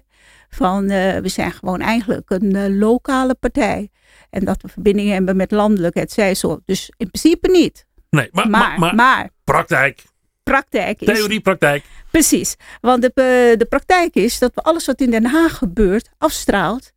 van 0.49 0.87
we 1.23 1.29
zijn 1.29 1.53
gewoon 1.53 1.81
eigenlijk 1.81 2.31
een 2.31 2.79
lokale 2.79 3.35
partij. 3.35 3.91
En 4.31 4.45
dat 4.45 4.63
we 4.63 4.69
verbinding 4.69 5.11
hebben 5.11 5.37
met 5.37 5.51
landelijk, 5.51 5.95
het 5.95 6.13
zij 6.13 6.35
zo. 6.35 6.61
Dus 6.65 6.93
in 6.97 7.11
principe 7.11 7.51
niet. 7.51 7.87
Nee, 8.11 8.29
maar, 8.33 8.51
Maar, 8.51 8.61
maar, 8.61 8.79
maar, 8.79 8.95
maar 8.95 9.31
praktijk. 9.45 10.03
praktijk 10.43 11.01
is... 11.01 11.07
Theorie, 11.07 11.41
praktijk. 11.41 11.85
Precies, 12.11 12.57
want 12.81 13.03
de, 13.03 13.11
de 13.59 13.67
praktijk 13.69 14.15
is 14.15 14.39
dat 14.39 14.55
we 14.55 14.61
alles 14.61 14.87
wat 14.87 15.01
in 15.01 15.11
Den 15.11 15.27
Haag 15.27 15.59
gebeurt 15.59 16.11
afstraalt 16.19 16.93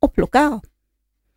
op 0.00 0.16
lokaal. 0.16 0.62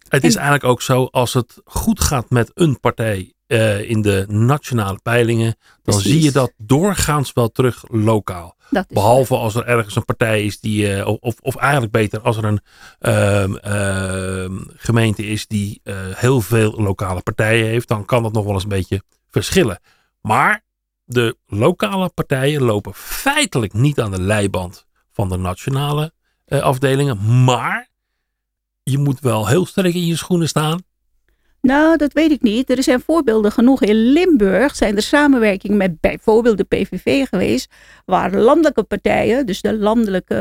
Het 0.07 0.23
is 0.23 0.33
En- 0.35 0.41
eigenlijk 0.41 0.71
ook 0.71 0.81
zo, 0.81 1.05
als 1.05 1.33
het 1.33 1.61
goed 1.65 2.01
gaat 2.01 2.29
met 2.29 2.51
een 2.53 2.79
partij 2.79 3.33
eh, 3.47 3.89
in 3.89 4.01
de 4.01 4.25
nationale 4.27 4.99
peilingen, 5.03 5.55
dan 5.81 5.95
Precies. 5.95 6.11
zie 6.11 6.21
je 6.21 6.31
dat 6.31 6.53
doorgaans 6.57 7.33
wel 7.33 7.49
terug 7.51 7.83
lokaal. 7.87 8.55
Dat 8.69 8.85
is 8.87 8.93
Behalve 8.95 9.35
als 9.35 9.55
er 9.55 9.65
ergens 9.65 9.95
een 9.95 10.05
partij 10.05 10.43
is 10.45 10.59
die, 10.59 10.93
eh, 10.95 11.07
of, 11.19 11.35
of 11.39 11.55
eigenlijk 11.55 11.91
beter, 11.91 12.21
als 12.21 12.37
er 12.37 12.43
een 12.43 12.59
ehm, 12.99 13.55
ehm, 13.55 14.57
gemeente 14.75 15.25
is 15.25 15.47
die 15.47 15.79
eh, 15.83 15.95
heel 16.13 16.41
veel 16.41 16.71
lokale 16.81 17.21
partijen 17.21 17.65
heeft, 17.67 17.87
dan 17.87 18.05
kan 18.05 18.23
dat 18.23 18.33
nog 18.33 18.43
wel 18.43 18.53
eens 18.53 18.63
een 18.63 18.69
beetje 18.69 19.03
verschillen. 19.29 19.79
Maar 20.21 20.63
de 21.03 21.37
lokale 21.45 22.09
partijen 22.09 22.61
lopen 22.61 22.93
feitelijk 22.93 23.73
niet 23.73 23.99
aan 23.99 24.11
de 24.11 24.21
leiband 24.21 24.85
van 25.11 25.29
de 25.29 25.37
nationale 25.37 26.13
afdelingen, 26.47 27.43
maar 27.43 27.89
je 28.83 28.97
moet 28.97 29.19
wel 29.19 29.47
heel 29.47 29.65
sterk 29.65 29.93
in 29.93 30.05
je 30.05 30.15
schoenen 30.15 30.47
staan. 30.47 30.79
Nou, 31.61 31.97
dat 31.97 32.13
weet 32.13 32.31
ik 32.31 32.41
niet. 32.41 32.69
Er 32.69 32.83
zijn 32.83 33.01
voorbeelden 33.01 33.51
genoeg. 33.51 33.81
In 33.81 33.95
Limburg 33.95 34.75
zijn 34.75 34.95
er 34.95 35.01
samenwerkingen 35.01 35.77
met 35.77 35.99
bijvoorbeeld 35.99 36.57
de 36.57 36.63
PVV 36.63 37.27
geweest, 37.27 37.73
waar 38.05 38.33
landelijke 38.35 38.83
partijen, 38.83 39.45
dus 39.45 39.61
de 39.61 39.77
landelijke, 39.77 40.35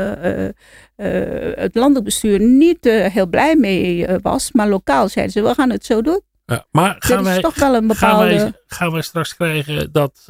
eh, 0.95 1.07
het 1.55 1.75
landelijk 1.75 2.05
bestuur, 2.05 2.39
niet 2.39 2.85
eh, 2.85 3.11
heel 3.11 3.27
blij 3.27 3.55
mee 3.55 4.05
was. 4.21 4.51
Maar 4.51 4.67
lokaal 4.67 5.09
zeiden 5.09 5.33
ze, 5.33 5.41
we 5.41 5.53
gaan 5.53 5.69
het 5.69 5.85
zo 5.85 6.01
doen. 6.01 6.21
Ja, 6.45 6.65
maar 6.71 6.95
gaan 6.99 7.17
er 7.17 7.19
is 7.19 7.27
wij, 7.27 7.41
toch 7.41 7.55
wel 7.55 7.75
een 7.75 7.75
gaan, 7.75 7.87
bepaalde... 7.87 8.35
wij, 8.35 8.53
gaan 8.67 8.91
wij 8.91 9.01
straks 9.01 9.35
krijgen 9.35 9.91
dat 9.91 10.25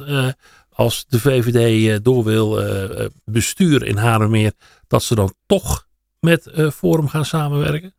als 0.70 1.04
de 1.08 1.20
VVD 1.20 2.04
door 2.04 2.24
wil 2.24 2.62
besturen 3.24 3.88
in 3.88 3.96
Haarlemmeer, 3.96 4.52
dat 4.86 5.02
ze 5.02 5.14
dan 5.14 5.34
toch 5.46 5.86
met 6.20 6.50
Forum 6.74 7.08
gaan 7.08 7.24
samenwerken? 7.24 7.94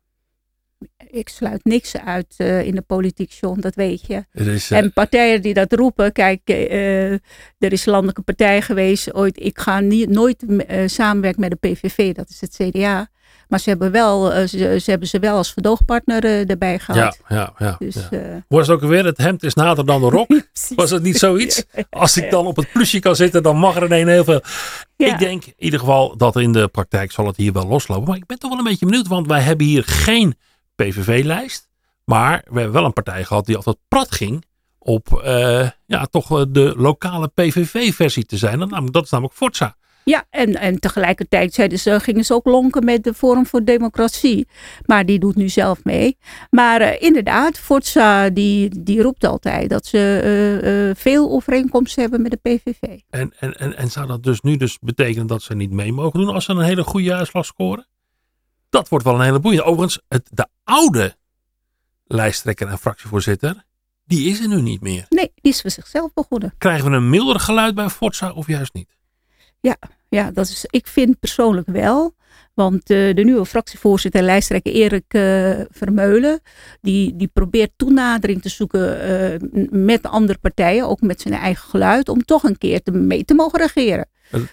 Ik 1.10 1.28
sluit 1.28 1.64
niks 1.64 1.96
uit 1.96 2.34
eh, 2.36 2.62
in 2.62 2.74
de 2.74 2.82
politiek, 2.82 3.30
John, 3.30 3.60
dat 3.60 3.74
weet 3.74 4.06
je. 4.06 4.24
Is, 4.32 4.70
eh, 4.70 4.78
En 4.78 4.92
partijen 4.92 5.42
die 5.42 5.54
dat 5.54 5.72
roepen, 5.72 6.12
kijk, 6.12 6.40
eh, 6.44 7.12
er 7.12 7.18
is 7.58 7.86
een 7.86 7.92
landelijke 7.92 8.22
partij 8.22 8.62
geweest 8.62 9.14
ooit. 9.14 9.42
Ik 9.44 9.58
ga 9.58 9.80
niet, 9.80 10.08
nooit 10.08 10.44
samenwerken 10.86 11.40
met 11.40 11.50
de 11.50 11.68
PVV, 11.68 12.14
dat 12.14 12.28
is 12.28 12.40
het 12.40 12.56
CDA. 12.56 13.08
Maar 13.48 13.60
ze 13.60 13.68
hebben, 13.68 13.90
wel, 13.90 14.30
ze, 14.48 14.78
ze 14.82 14.90
hebben 14.90 15.08
ze 15.08 15.18
wel 15.18 15.36
als 15.36 15.52
verdoogpartner 15.52 16.48
erbij 16.48 16.78
gehad. 16.78 17.18
ja, 17.28 17.52
ja, 17.58 17.76
Dus, 17.78 17.94
ja. 18.10 18.18
eh, 18.18 18.36
Was 18.48 18.66
het 18.66 18.76
ook 18.76 18.88
weer, 18.88 19.04
het 19.04 19.18
hemd 19.18 19.42
is 19.42 19.54
nader 19.54 19.86
dan 19.86 20.00
de 20.00 20.08
rok? 20.08 20.40
Was 20.76 20.90
het 20.90 21.02
niet 21.02 21.18
zoiets? 21.18 21.64
Als 21.90 22.16
ik 22.16 22.30
dan 22.30 22.46
op 22.46 22.56
het 22.56 22.72
plusje 22.72 22.98
kan 22.98 23.16
zitten, 23.16 23.42
dan 23.42 23.56
mag 23.56 23.76
er 23.76 23.84
ineens 23.84 24.08
heel 24.08 24.24
veel. 24.24 24.40
Ja. 24.96 25.12
Ik 25.12 25.18
denk 25.18 25.44
in 25.44 25.54
ieder 25.56 25.78
geval 25.78 26.16
dat 26.16 26.36
in 26.36 26.52
de 26.52 26.68
praktijk 26.68 27.12
zal 27.12 27.26
het 27.26 27.36
hier 27.36 27.52
wel 27.52 27.66
loslopen. 27.66 28.08
Maar 28.08 28.16
ik 28.16 28.26
ben 28.26 28.38
toch 28.38 28.50
wel 28.50 28.58
een 28.58 28.64
beetje 28.64 28.86
benieuwd, 28.86 29.06
want 29.08 29.26
wij 29.26 29.40
hebben 29.40 29.66
hier 29.66 29.84
geen 29.84 30.34
PVV-lijst. 30.76 31.68
Maar 32.04 32.42
we 32.44 32.54
hebben 32.54 32.72
wel 32.72 32.84
een 32.84 32.92
partij 32.92 33.24
gehad 33.24 33.46
die 33.46 33.56
altijd 33.56 33.76
prat 33.88 34.14
ging 34.14 34.44
op 34.78 35.22
uh, 35.24 35.68
ja, 35.86 36.04
toch 36.04 36.46
de 36.48 36.74
lokale 36.76 37.28
PVV-versie 37.28 38.24
te 38.24 38.36
zijn. 38.36 38.58
Dat, 38.58 38.92
dat 38.92 39.04
is 39.04 39.10
namelijk 39.10 39.36
Forza. 39.36 39.76
Ja, 40.04 40.24
en, 40.30 40.56
en 40.56 40.80
tegelijkertijd 40.80 41.54
zeiden 41.54 41.78
ze, 41.78 42.00
gingen 42.00 42.24
ze 42.24 42.34
ook 42.34 42.46
lonken 42.46 42.84
met 42.84 43.04
de 43.04 43.14
Forum 43.14 43.46
voor 43.46 43.64
Democratie. 43.64 44.48
Maar 44.84 45.06
die 45.06 45.18
doet 45.18 45.36
nu 45.36 45.48
zelf 45.48 45.84
mee. 45.84 46.18
Maar 46.50 46.80
uh, 46.80 47.02
inderdaad, 47.02 47.58
Forza 47.58 48.30
die, 48.30 48.82
die 48.82 49.02
roept 49.02 49.24
altijd 49.24 49.70
dat 49.70 49.86
ze 49.86 50.20
uh, 50.62 50.88
uh, 50.88 50.94
veel 50.94 51.30
overeenkomsten 51.30 52.02
hebben 52.02 52.22
met 52.22 52.30
de 52.30 52.36
PVV. 52.42 53.00
En, 53.10 53.32
en, 53.38 53.58
en, 53.58 53.76
en 53.76 53.90
zou 53.90 54.06
dat 54.06 54.22
dus 54.22 54.40
nu 54.40 54.56
dus 54.56 54.78
betekenen 54.78 55.26
dat 55.26 55.42
ze 55.42 55.54
niet 55.54 55.70
mee 55.70 55.92
mogen 55.92 56.20
doen 56.20 56.34
als 56.34 56.44
ze 56.44 56.52
een 56.52 56.60
hele 56.60 56.84
goede 56.84 57.14
uitslag 57.14 57.46
scoren? 57.46 57.86
Dat 58.76 58.88
wordt 58.88 59.04
wel 59.04 59.14
een 59.14 59.20
hele 59.20 59.40
boeiende. 59.40 59.66
Overigens, 59.66 60.00
het, 60.08 60.28
de 60.32 60.46
oude 60.64 61.16
lijsttrekker 62.06 62.68
en 62.68 62.78
fractievoorzitter, 62.78 63.64
die 64.04 64.28
is 64.28 64.40
er 64.40 64.48
nu 64.48 64.60
niet 64.60 64.80
meer. 64.80 65.06
Nee, 65.08 65.32
die 65.34 65.52
is 65.52 65.60
voor 65.60 65.70
zichzelf 65.70 66.12
begonnen. 66.12 66.54
Krijgen 66.58 66.90
we 66.90 66.96
een 66.96 67.10
milder 67.10 67.40
geluid 67.40 67.74
bij 67.74 67.88
Forza 67.88 68.32
of 68.32 68.46
juist 68.46 68.74
niet? 68.74 68.88
Ja, 69.60 69.76
ja 70.08 70.30
dat 70.30 70.48
is, 70.48 70.64
ik 70.70 70.86
vind 70.86 71.18
persoonlijk 71.18 71.66
wel. 71.66 72.14
Want 72.54 72.90
uh, 72.90 73.14
de 73.14 73.24
nieuwe 73.24 73.46
fractievoorzitter, 73.46 74.22
lijsttrekker 74.22 74.72
Erik 74.72 75.14
uh, 75.14 75.60
Vermeulen, 75.70 76.40
die, 76.80 77.16
die 77.16 77.30
probeert 77.32 77.70
toenadering 77.76 78.42
te 78.42 78.48
zoeken 78.48 79.10
uh, 79.10 79.68
met 79.70 80.02
andere 80.02 80.38
partijen, 80.38 80.88
ook 80.88 81.00
met 81.00 81.20
zijn 81.20 81.34
eigen 81.34 81.68
geluid, 81.68 82.08
om 82.08 82.24
toch 82.24 82.42
een 82.42 82.58
keer 82.58 82.82
te, 82.82 82.90
mee 82.90 83.24
te 83.24 83.34
mogen 83.34 83.58
regeren. 83.58 84.08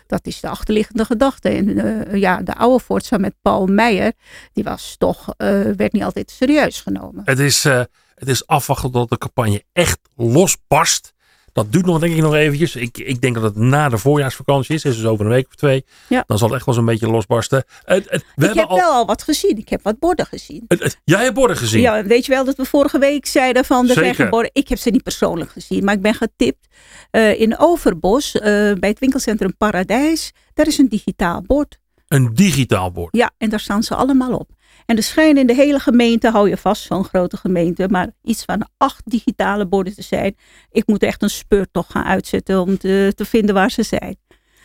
Dat 0.08 0.25
is 0.25 0.39
de 0.39 0.50
achterliggende 0.50 1.06
gedachte. 1.06 1.50
En 1.50 2.20
ja, 2.20 2.42
de 2.42 2.56
oude 2.56 2.84
Forza 2.84 3.18
met 3.18 3.34
Paul 3.42 3.65
Meijer, 3.65 4.13
die 4.53 4.63
was 4.63 4.96
toch, 4.98 5.34
werd 5.75 5.92
niet 5.92 6.03
altijd 6.03 6.32
serieus 6.32 6.82
genomen. 6.82 7.22
Het 7.25 7.39
is, 7.39 7.63
het 7.63 8.27
is 8.27 8.48
afwachten 8.48 8.92
tot 8.92 9.10
de 9.10 9.18
campagne 9.18 9.63
echt 9.72 10.00
losbarst. 10.15 11.12
Dat 11.53 11.72
duurt 11.72 11.86
nog 11.86 12.00
denk 12.00 12.13
ik 12.13 12.22
nog 12.22 12.36
eventjes. 12.36 12.75
Ik, 12.75 12.98
ik 12.98 13.22
denk 13.22 13.33
dat 13.33 13.43
het 13.43 13.55
na 13.55 13.89
de 13.89 13.98
voorjaarsvakantie 13.98 14.75
is. 14.75 14.81
Dus 14.81 15.05
over 15.05 15.25
een 15.25 15.31
week 15.31 15.48
of 15.48 15.55
twee. 15.55 15.86
Ja. 16.10 16.24
Dan 16.27 16.38
zal 16.38 16.48
het 16.48 16.57
echt 16.57 16.65
wel 16.65 16.75
zo'n 16.75 16.86
beetje 16.86 17.07
losbarsten. 17.07 17.63
We 17.86 18.22
ik 18.36 18.53
heb 18.53 18.67
al... 18.67 18.77
wel 18.77 18.91
al 18.91 19.05
wat 19.05 19.24
gezien. 19.24 19.57
Ik 19.57 19.69
heb 19.69 19.83
wat 19.83 20.00
borden 20.00 20.25
gezien. 20.25 20.67
jij 21.03 21.24
hebt 21.24 21.33
borden 21.33 21.57
gezien? 21.57 21.81
Ja, 21.81 22.03
weet 22.03 22.25
je 22.25 22.31
wel 22.31 22.45
dat 22.45 22.55
we 22.55 22.65
vorige 22.65 23.00
week 23.00 23.25
zeiden 23.25 23.65
van 23.65 23.88
de 23.88 23.93
zijn 23.93 24.29
borden. 24.29 24.50
Ik 24.53 24.67
heb 24.67 24.77
ze 24.77 24.89
niet 24.89 25.03
persoonlijk 25.03 25.51
gezien. 25.51 25.83
Maar 25.83 25.93
ik 25.93 26.01
ben 26.01 26.13
getipt 26.13 26.67
uh, 27.12 27.39
in 27.39 27.57
Overbos. 27.57 28.36
Uh, 28.36 28.41
bij 28.74 28.89
het 28.89 29.00
winkelcentrum 29.00 29.57
Paradijs. 29.57 30.31
Daar 30.53 30.67
is 30.67 30.77
een 30.77 30.89
digitaal 30.89 31.41
bord. 31.41 31.79
Een 32.07 32.33
digitaal 32.33 32.91
bord? 32.91 33.15
Ja, 33.17 33.31
en 33.38 33.50
daar 33.50 33.60
staan 33.60 33.83
ze 33.83 33.95
allemaal 33.95 34.33
op. 34.33 34.50
En 34.86 34.98
er 34.98 35.04
schijnen 35.04 35.42
in 35.42 35.48
de 35.48 35.56
hele 35.56 35.80
gemeente, 35.80 36.30
hou 36.30 36.50
je 36.50 36.58
vast, 36.58 36.84
zo'n 36.84 37.04
grote 37.04 37.38
gemeente, 37.38 37.88
maar 37.90 38.10
iets 38.24 38.44
van 38.44 38.68
acht 38.78 39.02
digitale 39.06 39.66
borden 39.66 39.96
te 39.96 40.02
zijn. 40.02 40.36
Ik 40.72 40.88
moet 40.88 41.04
echt 41.04 41.22
een 41.22 41.30
speurtocht 41.30 41.92
gaan 41.92 42.06
uitzetten 42.06 42.62
om 42.62 42.78
te, 42.78 43.12
te 43.16 43.25
vinden 43.25 43.56
waar 43.56 43.72
ze 43.72 43.84
zijn. 43.84 44.18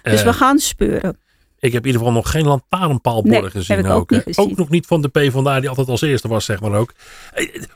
Dus 0.03 0.21
uh, 0.21 0.27
we 0.27 0.33
gaan 0.33 0.59
speuren. 0.59 1.19
Ik 1.61 1.73
heb 1.73 1.81
in 1.83 1.87
ieder 1.87 2.01
geval 2.01 2.17
nog 2.17 2.31
geen 2.31 2.47
lantaarnpaalborden 2.47 3.41
nee, 3.41 3.51
gezien. 3.51 3.87
ook, 3.87 4.13
ook, 4.13 4.23
gezien. 4.23 4.51
ook, 4.51 4.57
nog 4.57 4.69
niet 4.69 4.87
van 4.87 5.03
de 5.03 5.09
PvdA, 5.09 5.61
die 5.61 5.69
altijd 5.69 5.89
als 5.89 6.01
eerste 6.01 6.29
was, 6.29 6.45
zeg 6.45 6.61
maar 6.61 6.73
ook. 6.73 6.93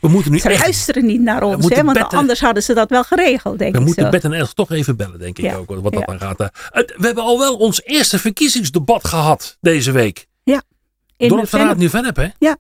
We 0.01 0.09
moeten 0.09 0.33
nu 0.33 0.39
ze 0.39 0.49
echt, 0.49 0.63
luisteren 0.63 1.07
niet 1.07 1.21
naar 1.21 1.43
ons, 1.43 1.69
hè, 1.69 1.83
want 1.85 1.99
betten, 1.99 2.19
anders 2.19 2.41
hadden 2.41 2.63
ze 2.63 2.75
dat 2.75 2.91
wel 2.91 3.05
geregeld, 3.05 3.59
denk 3.59 3.73
we 3.73 3.79
ik 3.79 3.85
moeten 3.85 4.05
zo. 4.05 4.11
Bert 4.11 4.25
en 4.25 4.33
Els 4.33 4.55
toch 4.55 4.71
even 4.71 4.97
bellen, 4.97 5.19
denk 5.19 5.39
ik 5.39 5.45
ja. 5.45 5.57
ook, 5.57 5.69
wat 5.69 5.93
dat 5.93 6.05
ja. 6.07 6.17
dan 6.17 6.21
gaat. 6.21 6.39
We 6.73 7.07
hebben 7.07 7.25
al 7.25 7.39
wel 7.39 7.57
ons 7.57 7.83
eerste 7.83 8.19
verkiezingsdebat 8.19 9.09
gehad 9.09 9.57
deze 9.61 9.93
week. 9.93 10.27
Ja. 10.45 10.63
Dorpsraad 11.29 11.77
Nieuw-Vennep, 11.77 12.17
hè? 12.17 12.29
Ja. 12.39 12.57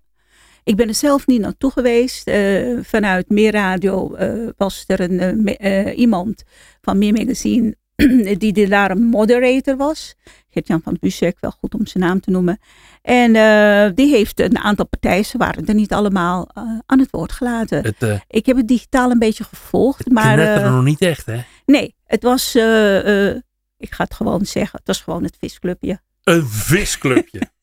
Ik 0.64 0.76
ben 0.76 0.88
er 0.88 0.94
zelf 0.94 1.26
niet 1.26 1.40
naartoe 1.40 1.70
geweest. 1.70 2.28
Uh, 2.28 2.78
vanuit 2.82 3.28
Meerradio 3.28 4.16
uh, 4.16 4.48
was 4.56 4.84
er 4.86 5.00
een, 5.00 5.56
uh, 5.62 5.98
iemand 5.98 6.42
van 6.80 6.98
Meer 6.98 7.12
Magazine 7.12 7.76
die, 8.38 8.52
die 8.52 8.68
daar 8.68 8.90
een 8.90 9.04
moderator 9.04 9.76
was. 9.76 10.14
Gert-Jan 10.50 10.82
van 10.82 10.96
Busek, 11.00 11.36
wel 11.40 11.50
goed 11.50 11.74
om 11.74 11.86
zijn 11.86 12.04
naam 12.04 12.20
te 12.20 12.30
noemen. 12.30 12.58
En 13.02 13.32
die 13.94 14.10
heeft 14.10 14.40
een 14.40 14.58
aantal 14.58 14.86
partijen, 14.86 15.24
ze 15.24 15.38
waren 15.38 15.66
er 15.66 15.74
niet 15.74 15.92
allemaal, 15.92 16.48
aan 16.86 16.98
het 16.98 17.10
woord 17.10 17.32
gelaten. 17.32 17.82
Het, 17.82 18.22
ik 18.28 18.46
heb 18.46 18.56
het 18.56 18.68
digitaal 18.68 19.10
een 19.10 19.18
beetje 19.18 19.44
gevolgd. 19.44 19.98
Het 19.98 20.12
maar 20.12 20.38
er 20.38 20.70
nog 20.70 20.84
niet 20.84 21.00
echt, 21.00 21.26
hè? 21.26 21.40
Nee, 21.66 21.94
het 22.04 22.22
was, 22.22 22.54
ik 23.76 23.92
ga 23.92 24.04
het 24.04 24.14
gewoon 24.14 24.46
zeggen, 24.46 24.78
het 24.78 24.86
was 24.86 25.00
gewoon 25.00 25.22
het 25.22 25.36
visclubje. 25.40 26.00
Een 26.24 26.46
visclubje. 26.46 27.40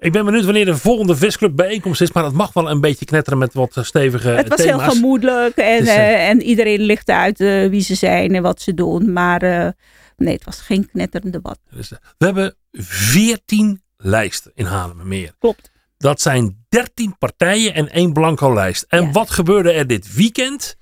Ik 0.00 0.12
ben 0.12 0.24
benieuwd 0.24 0.44
wanneer 0.44 0.64
de 0.64 0.76
volgende 0.76 1.16
visclub 1.16 1.56
bijeenkomst 1.56 2.00
is. 2.00 2.12
Maar 2.12 2.24
het 2.24 2.32
mag 2.34 2.52
wel 2.52 2.70
een 2.70 2.80
beetje 2.80 3.04
knetteren 3.04 3.38
met 3.38 3.54
wat 3.54 3.76
stevige 3.80 4.28
Het 4.28 4.48
was 4.48 4.58
thema's. 4.60 4.82
heel 4.82 4.90
gemoedelijk. 4.92 5.56
En, 5.56 5.78
Dus, 5.78 5.88
uh, 5.88 6.28
en 6.28 6.42
iedereen 6.42 6.80
licht 6.80 7.08
uit 7.08 7.40
uh, 7.40 7.68
wie 7.70 7.80
ze 7.80 7.94
zijn 7.94 8.34
en 8.34 8.42
wat 8.42 8.60
ze 8.60 8.74
doen. 8.74 9.12
Maar 9.12 9.42
uh, 9.42 9.68
nee, 10.16 10.34
het 10.34 10.44
was 10.44 10.60
geen 10.60 10.88
knetterend 10.90 11.32
debat. 11.32 11.58
Dus, 11.70 11.88
we 12.18 12.24
hebben 12.24 12.56
14 12.72 13.82
lijsten 13.96 14.52
in 14.54 14.64
Haarlemmermeer. 14.64 15.34
Klopt. 15.38 15.70
Dat 15.98 16.20
zijn 16.20 16.64
13 16.68 17.18
partijen 17.18 17.74
en 17.74 17.88
één 17.90 18.12
blanco 18.12 18.54
lijst. 18.54 18.84
En 18.88 19.02
Ja. 19.04 19.10
wat 19.10 19.30
gebeurde 19.30 19.70
er 19.72 19.86
dit 19.86 20.14
weekend? 20.14 20.76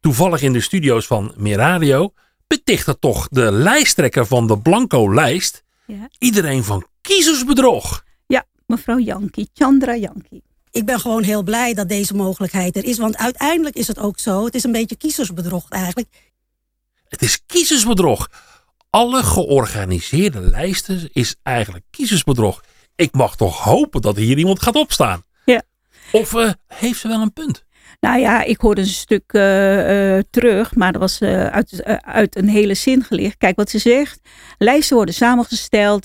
Toevallig 0.00 0.42
in 0.42 0.52
de 0.52 0.60
studio's 0.60 1.06
van 1.06 1.32
Meer 1.36 1.56
Radio. 1.56 2.12
Betichtte 2.46 2.98
toch 2.98 3.28
de 3.28 3.52
lijsttrekker 3.52 4.26
van 4.26 4.46
de 4.46 4.58
blanco 4.58 5.14
lijst. 5.14 5.62
Ja. 5.86 6.08
Iedereen 6.18 6.64
van 6.64 6.86
kiezersbedrog. 7.00 8.04
Mevrouw 8.72 8.98
Janki, 8.98 9.46
Chandra 9.54 9.96
Janki. 9.96 10.40
Ik 10.70 10.84
ben 10.84 11.00
gewoon 11.00 11.22
heel 11.22 11.42
blij 11.42 11.74
dat 11.74 11.88
deze 11.88 12.14
mogelijkheid 12.14 12.76
er 12.76 12.84
is. 12.84 12.98
Want 12.98 13.16
uiteindelijk 13.16 13.76
is 13.76 13.86
het 13.86 13.98
ook 13.98 14.18
zo. 14.18 14.44
Het 14.44 14.54
is 14.54 14.64
een 14.64 14.72
beetje 14.72 14.96
kiezersbedrog 14.96 15.68
eigenlijk. 15.68 16.08
Het 17.08 17.22
is 17.22 17.42
kiezersbedrog. 17.46 18.28
Alle 18.90 19.22
georganiseerde 19.22 20.40
lijsten 20.40 21.08
is 21.12 21.36
eigenlijk 21.42 21.84
kiezersbedrog. 21.90 22.60
Ik 22.96 23.12
mag 23.12 23.36
toch 23.36 23.58
hopen 23.58 24.00
dat 24.00 24.16
hier 24.16 24.38
iemand 24.38 24.62
gaat 24.62 24.76
opstaan. 24.76 25.22
Ja. 25.44 25.62
Of 26.12 26.32
uh, 26.32 26.50
heeft 26.66 27.00
ze 27.00 27.08
wel 27.08 27.20
een 27.20 27.32
punt? 27.32 27.64
Nou 28.00 28.18
ja, 28.18 28.42
ik 28.42 28.60
hoorde 28.60 28.80
een 28.80 28.86
stuk 28.86 29.32
uh, 29.32 30.14
uh, 30.14 30.22
terug, 30.30 30.74
maar 30.74 30.92
dat 30.92 31.00
was 31.00 31.20
uh, 31.20 31.46
uit, 31.46 31.84
uit, 32.00 32.36
een 32.36 32.48
hele 32.48 32.74
zin 32.74 33.02
gelicht. 33.02 33.36
Kijk 33.38 33.56
wat 33.56 33.70
ze 33.70 33.78
zegt. 33.78 34.20
Lijsten 34.58 34.96
worden 34.96 35.14
samengesteld 35.14 36.04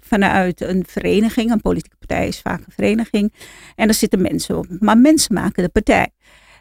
vanuit 0.00 0.60
een 0.60 0.84
vereniging. 0.88 1.50
Een 1.50 1.60
politieke 1.60 1.96
partij 1.98 2.28
is 2.28 2.40
vaak 2.40 2.58
een 2.58 2.72
vereniging. 2.72 3.32
En 3.76 3.86
daar 3.86 3.94
zitten 3.94 4.22
mensen 4.22 4.58
op. 4.58 4.66
Maar 4.78 4.98
mensen 4.98 5.34
maken 5.34 5.62
de 5.62 5.68
partij. 5.68 6.08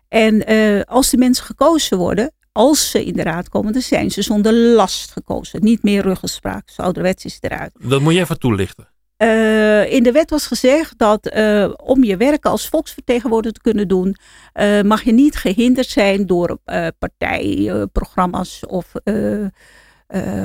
En 0.07 0.45
als 0.85 1.09
die 1.09 1.19
mensen 1.19 1.45
gekozen 1.45 1.97
worden, 1.97 2.31
als 2.51 2.89
ze 2.89 3.05
in 3.05 3.13
de 3.13 3.23
raad 3.23 3.49
komen, 3.49 3.73
dan 3.73 3.81
zijn 3.81 4.11
ze 4.11 4.21
zonder 4.21 4.53
last 4.53 5.11
gekozen. 5.11 5.63
Niet 5.63 5.83
meer 5.83 6.01
ruggenspraak. 6.01 6.69
Zo 6.69 6.81
ouderwets 6.81 7.25
is 7.25 7.37
eruit. 7.39 7.71
Dat 7.79 8.01
moet 8.01 8.13
je 8.13 8.19
even 8.19 8.39
toelichten. 8.39 8.90
Uh, 9.21 9.91
in 9.91 10.03
de 10.03 10.11
wet 10.11 10.29
was 10.29 10.47
gezegd 10.47 10.97
dat 10.97 11.33
uh, 11.33 11.69
om 11.83 12.03
je 12.03 12.17
werk 12.17 12.45
als 12.45 12.67
volksvertegenwoordiger 12.67 13.53
te 13.53 13.61
kunnen 13.61 13.87
doen, 13.87 14.15
uh, 14.53 14.81
mag 14.81 15.03
je 15.03 15.13
niet 15.13 15.35
gehinderd 15.35 15.87
zijn 15.87 16.25
door 16.25 16.57
partijprogramma's 16.99 18.63
of 18.67 18.91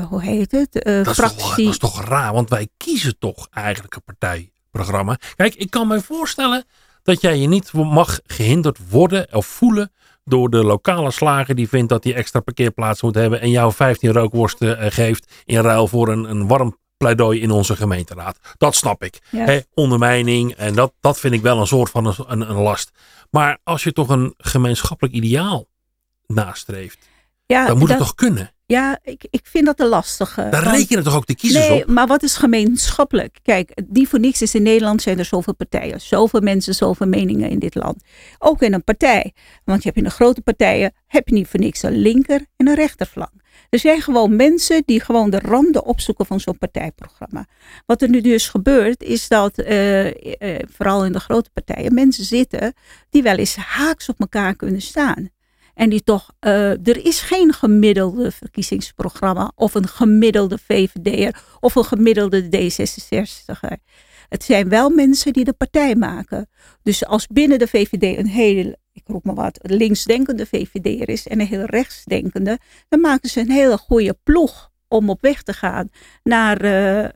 hoe 0.09 0.23
heet 0.23 0.53
het? 0.53 0.73
dat, 0.73 1.07
is 1.07 1.17
toch, 1.17 1.57
dat 1.57 1.59
is 1.59 1.79
toch 1.79 2.05
raar, 2.05 2.33
want 2.33 2.51
wij 2.51 2.69
kiezen 2.77 3.19
toch 3.19 3.49
eigenlijk 3.51 3.95
een 3.95 4.03
partijprogramma. 4.05 5.19
Kijk, 5.37 5.55
ik 5.55 5.71
kan 5.71 5.89
me 5.89 6.01
voorstellen 6.01 6.65
dat 7.03 7.21
jij 7.21 7.39
je 7.39 7.49
niet 7.49 7.73
mag 7.73 8.21
gehinderd 8.27 8.79
worden 8.91 9.27
of 9.33 9.47
voelen 9.47 9.93
door 10.25 10.51
de 10.51 10.65
lokale 10.65 11.11
slager 11.11 11.55
die 11.55 11.69
vindt 11.69 11.89
dat 11.89 12.05
hij 12.05 12.15
extra 12.15 12.41
parkeerplaats 12.41 13.03
moet 13.03 13.15
hebben 13.15 13.41
en 13.41 13.51
jou 13.51 13.73
15 13.73 14.13
rookworsten 14.13 14.93
geeft 14.93 15.33
in 15.45 15.61
ruil 15.61 15.89
voor 15.89 16.09
een, 16.09 16.31
een 16.31 16.47
warm 16.47 16.77
pleidooi 16.97 17.41
in 17.41 17.51
onze 17.51 17.77
gemeenteraad. 17.77 18.39
Dat 18.57 18.75
snap 18.75 19.03
ik. 19.03 19.19
Ja. 19.31 19.45
He, 19.45 19.61
ondermijning 19.75 20.55
en 20.55 20.75
dat, 20.75 20.93
dat 21.01 21.19
vind 21.19 21.35
ik 21.35 21.43
wel 21.43 21.61
een 21.61 21.67
soort 21.67 21.91
van 21.91 22.07
een, 22.07 22.15
een, 22.27 22.51
een 22.51 22.57
last. 22.57 22.91
Maar 23.31 23.59
als 23.63 23.83
je 23.83 23.93
toch 23.93 24.09
een 24.09 24.35
gemeenschappelijk 24.37 25.15
ideaal 25.15 25.67
nastreeft, 26.27 27.09
ja, 27.47 27.67
dan 27.67 27.79
moet 27.79 27.89
dat, 27.89 27.99
het 27.99 28.07
toch 28.07 28.15
kunnen? 28.15 28.51
Ja, 28.67 28.99
ik, 29.03 29.27
ik 29.31 29.47
vind 29.47 29.67
dat 29.67 29.81
een 29.81 29.87
lastige. 29.87 30.49
Daar 30.51 30.65
want, 30.65 30.77
rekenen 30.77 31.05
toch 31.05 31.15
ook 31.15 31.27
de 31.27 31.35
kiezers 31.35 31.69
nee, 31.69 31.83
op? 31.83 31.89
maar 31.89 32.07
wat 32.07 32.23
is 32.23 32.37
gemeenschappelijk? 32.37 33.39
Kijk, 33.43 33.83
die 33.85 34.09
voor 34.09 34.21
niks 34.21 34.43
is 34.43 34.55
in 34.55 34.63
Nederland 34.63 35.03
zijn 35.03 35.19
er 35.19 35.25
zoveel 35.25 35.55
partijen. 35.55 36.01
Zoveel 36.01 36.41
mensen, 36.41 36.75
zoveel 36.75 37.07
meningen 37.07 37.51
in 37.51 37.59
dit 37.59 37.75
land. 37.75 38.03
Ook 38.39 38.63
in 38.63 38.73
een 38.73 38.85
partij. 38.85 39.35
Want 39.65 39.79
je 39.79 39.85
hebt 39.85 40.01
in 40.01 40.05
de 40.05 40.11
grote 40.11 40.41
partijen, 40.41 40.93
heb 41.07 41.29
je 41.29 41.35
niet 41.35 41.49
voor 41.49 41.61
niks 41.61 41.83
een 41.83 41.97
linker 41.97 42.47
en 42.57 42.69
een 42.69 42.75
rechterflank. 42.75 43.33
Er 43.71 43.79
zijn 43.79 44.01
gewoon 44.01 44.37
mensen 44.37 44.83
die 44.85 45.01
gewoon 45.01 45.31
de 45.31 45.39
randen 45.39 45.85
opzoeken 45.85 46.27
van 46.27 46.41
zo'n 46.41 46.59
partijprogramma. 46.59 47.47
Wat 47.87 48.03
er 48.03 48.09
nu 48.09 48.21
dus 48.21 48.49
gebeurt, 48.49 49.03
is 49.03 49.29
dat 49.29 49.59
uh, 49.59 50.07
uh, 50.07 50.13
vooral 50.73 51.05
in 51.05 51.13
de 51.13 51.21
grote 51.21 51.51
partijen 51.53 51.95
mensen 51.95 52.25
zitten 52.25 52.75
die 53.11 53.23
wel 53.23 53.37
eens 53.37 53.57
haaks 53.57 54.09
op 54.09 54.21
elkaar 54.21 54.57
kunnen 54.57 54.83
staan. 54.83 55.31
En 55.77 55.89
die 55.91 56.03
toch, 56.03 56.31
uh, 56.41 56.71
er 56.71 57.05
is 57.07 57.21
geen 57.21 57.53
gemiddelde 57.53 58.31
verkiezingsprogramma 58.31 59.53
of 59.55 59.75
een 59.75 59.89
gemiddelde 59.89 60.59
VVD'er 60.59 61.43
of 61.61 61.75
een 61.75 61.85
gemiddelde 61.85 62.43
D66'er. 62.43 63.77
Het 64.29 64.45
zijn 64.45 64.69
wel 64.69 64.91
mensen 64.91 65.33
die 65.33 65.45
de 65.45 65.53
partij 65.53 65.95
maken. 65.95 66.49
Dus 66.83 67.05
als 67.05 67.27
binnen 67.27 67.59
de 67.59 67.67
VVD 67.67 68.19
een 68.19 68.27
hele, 68.27 68.79
ik 68.93 69.03
roep 69.07 69.25
maar 69.25 69.35
wat, 69.35 69.59
linksdenkende 69.63 70.47
VVD'er 70.47 71.09
is 71.09 71.27
en 71.27 71.41
een 71.41 71.47
heel 71.47 71.65
rechtsdenkende, 71.65 72.59
dan 72.89 73.01
maken 73.01 73.29
ze 73.29 73.41
een 73.41 73.51
hele 73.51 73.79
goede 73.79 74.19
ploeg 74.23 74.71
om 74.89 75.11
op 75.11 75.21
weg 75.21 75.43
te 75.43 75.53
gaan 75.53 75.89
naar 76.23 76.65
uh, 76.65 76.99
uh, 77.03 77.09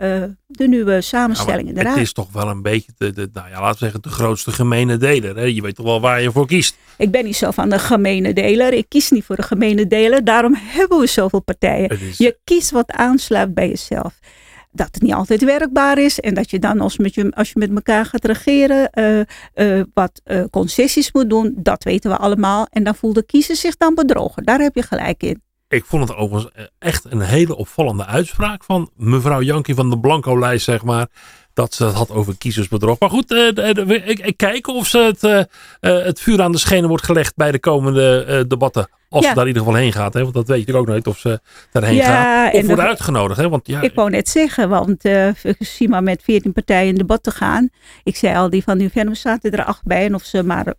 de 0.46 0.68
nieuwe 0.68 1.00
samenstelling 1.00 1.70
Ja, 1.74 1.80
in 1.80 1.86
het 1.86 1.96
is 1.96 2.12
toch 2.12 2.32
wel 2.32 2.48
een 2.48 2.62
beetje, 2.62 2.92
de, 2.96 3.12
de, 3.12 3.28
nou 3.32 3.48
ja, 3.48 3.60
laten 3.60 3.72
we 3.72 3.78
zeggen, 3.84 4.02
de 4.02 4.08
grootste 4.08 4.50
gemene 4.52 4.96
deler. 4.96 5.36
Hè? 5.36 5.42
Je 5.44 5.62
weet 5.62 5.74
toch 5.74 5.86
wel 5.86 6.00
waar 6.00 6.22
je 6.22 6.32
voor 6.32 6.46
kiest. 6.46 6.76
Ik 6.98 7.10
ben 7.10 7.24
niet 7.24 7.36
zo 7.36 7.50
van 7.50 7.68
de 7.68 7.78
gemene 7.78 8.32
deler. 8.32 8.72
Ik 8.72 8.88
kies 8.88 9.10
niet 9.10 9.24
voor 9.24 9.36
de 9.36 9.42
gemene 9.42 9.86
deler. 9.86 10.24
Daarom 10.24 10.54
hebben 10.58 10.98
we 10.98 11.06
zoveel 11.06 11.40
partijen. 11.42 11.88
Is- 12.00 12.18
Je 12.18 12.38
kiest 12.44 12.70
wat 12.70 12.90
aansluit 12.90 13.54
bij 13.54 13.68
jezelf. 13.68 14.18
Dat 14.72 14.88
het 14.90 15.02
niet 15.02 15.12
altijd 15.12 15.44
werkbaar 15.44 15.98
is 15.98 16.20
en 16.20 16.34
dat 16.34 16.50
je 16.50 16.58
dan 16.58 16.80
als, 16.80 16.98
met 16.98 17.14
je, 17.14 17.30
als 17.30 17.48
je 17.48 17.58
met 17.58 17.70
elkaar 17.74 18.04
gaat 18.06 18.24
regeren 18.24 18.90
eh, 18.90 19.20
eh, 19.54 19.84
wat 19.94 20.20
eh, 20.24 20.44
concessies 20.50 21.12
moet 21.12 21.30
doen, 21.30 21.54
dat 21.56 21.84
weten 21.84 22.10
we 22.10 22.16
allemaal. 22.16 22.66
En 22.70 22.84
dan 22.84 22.94
voelt 22.94 23.14
de 23.14 23.22
kiezer 23.26 23.56
zich 23.56 23.76
dan 23.76 23.94
bedrogen. 23.94 24.44
Daar 24.44 24.58
heb 24.60 24.74
je 24.74 24.82
gelijk 24.82 25.22
in. 25.22 25.42
Ik 25.70 25.84
vond 25.84 26.08
het 26.08 26.18
overigens 26.18 26.52
eh, 26.54 26.64
echt 26.78 27.04
een 27.04 27.20
hele 27.20 27.56
opvallende 27.56 28.06
uitspraak 28.06 28.64
van 28.64 28.90
mevrouw 28.96 29.42
Jankie 29.42 29.74
van 29.74 29.90
de 29.90 29.98
Blanco-lijst, 29.98 30.64
zeg 30.64 30.84
maar. 30.84 31.08
Dat 31.54 31.74
ze 31.74 31.84
het 31.84 31.94
had 31.94 32.10
over 32.10 32.36
kiezersbedrog. 32.38 32.98
Maar 32.98 33.10
goed, 33.10 33.32
eh, 33.32 34.08
ik, 34.08 34.18
ik 34.18 34.36
kijk 34.36 34.66
of 34.68 34.86
ze 34.86 34.98
het, 34.98 35.24
eh, 35.24 35.38
eh, 35.98 36.04
het 36.06 36.20
vuur 36.20 36.42
aan 36.42 36.52
de 36.52 36.58
schenen 36.58 36.88
wordt 36.88 37.04
gelegd 37.04 37.36
bij 37.36 37.52
de 37.52 37.58
komende 37.58 38.44
debatten. 38.48 38.88
Als 39.08 39.22
Ja. 39.22 39.28
ze 39.28 39.34
daar 39.34 39.46
in 39.46 39.48
ieder 39.52 39.62
geval 39.66 39.78
heen 39.80 39.92
gaat. 39.92 40.14
Hè? 40.14 40.22
Want 40.22 40.34
dat 40.34 40.48
weet 40.48 40.66
je 40.66 40.76
ook 40.76 40.86
nooit 40.86 41.06
of 41.06 41.18
ze 41.18 41.40
daarheen 41.72 41.94
Ja, 41.94 42.04
gaat. 42.04 42.54
Of 42.54 42.66
wordt 42.66 42.80
uitgenodigd. 42.80 43.40
Hè? 43.40 43.48
Want 43.48 43.66
ja, 43.66 43.80
Ik 43.80 43.94
wou 43.94 44.10
net 44.10 44.28
zeggen, 44.28 44.68
want 44.68 45.02
zie 45.58 45.88
maar 45.88 46.02
met 46.02 46.22
14 46.22 46.52
partijen 46.52 46.88
in 46.88 46.94
debat 46.94 47.22
te 47.22 47.30
gaan. 47.30 47.68
Ik 48.04 48.16
zei 48.16 48.36
al, 48.36 48.50
die 48.50 48.62
van 48.62 48.76
Nuvenum 48.76 49.14
zaten 49.14 49.50
er 49.52 49.64
acht 49.64 49.84
bij. 49.84 50.04
En 50.04 50.14
of 50.14 50.22
ze 50.22 50.42
maar 50.42 50.74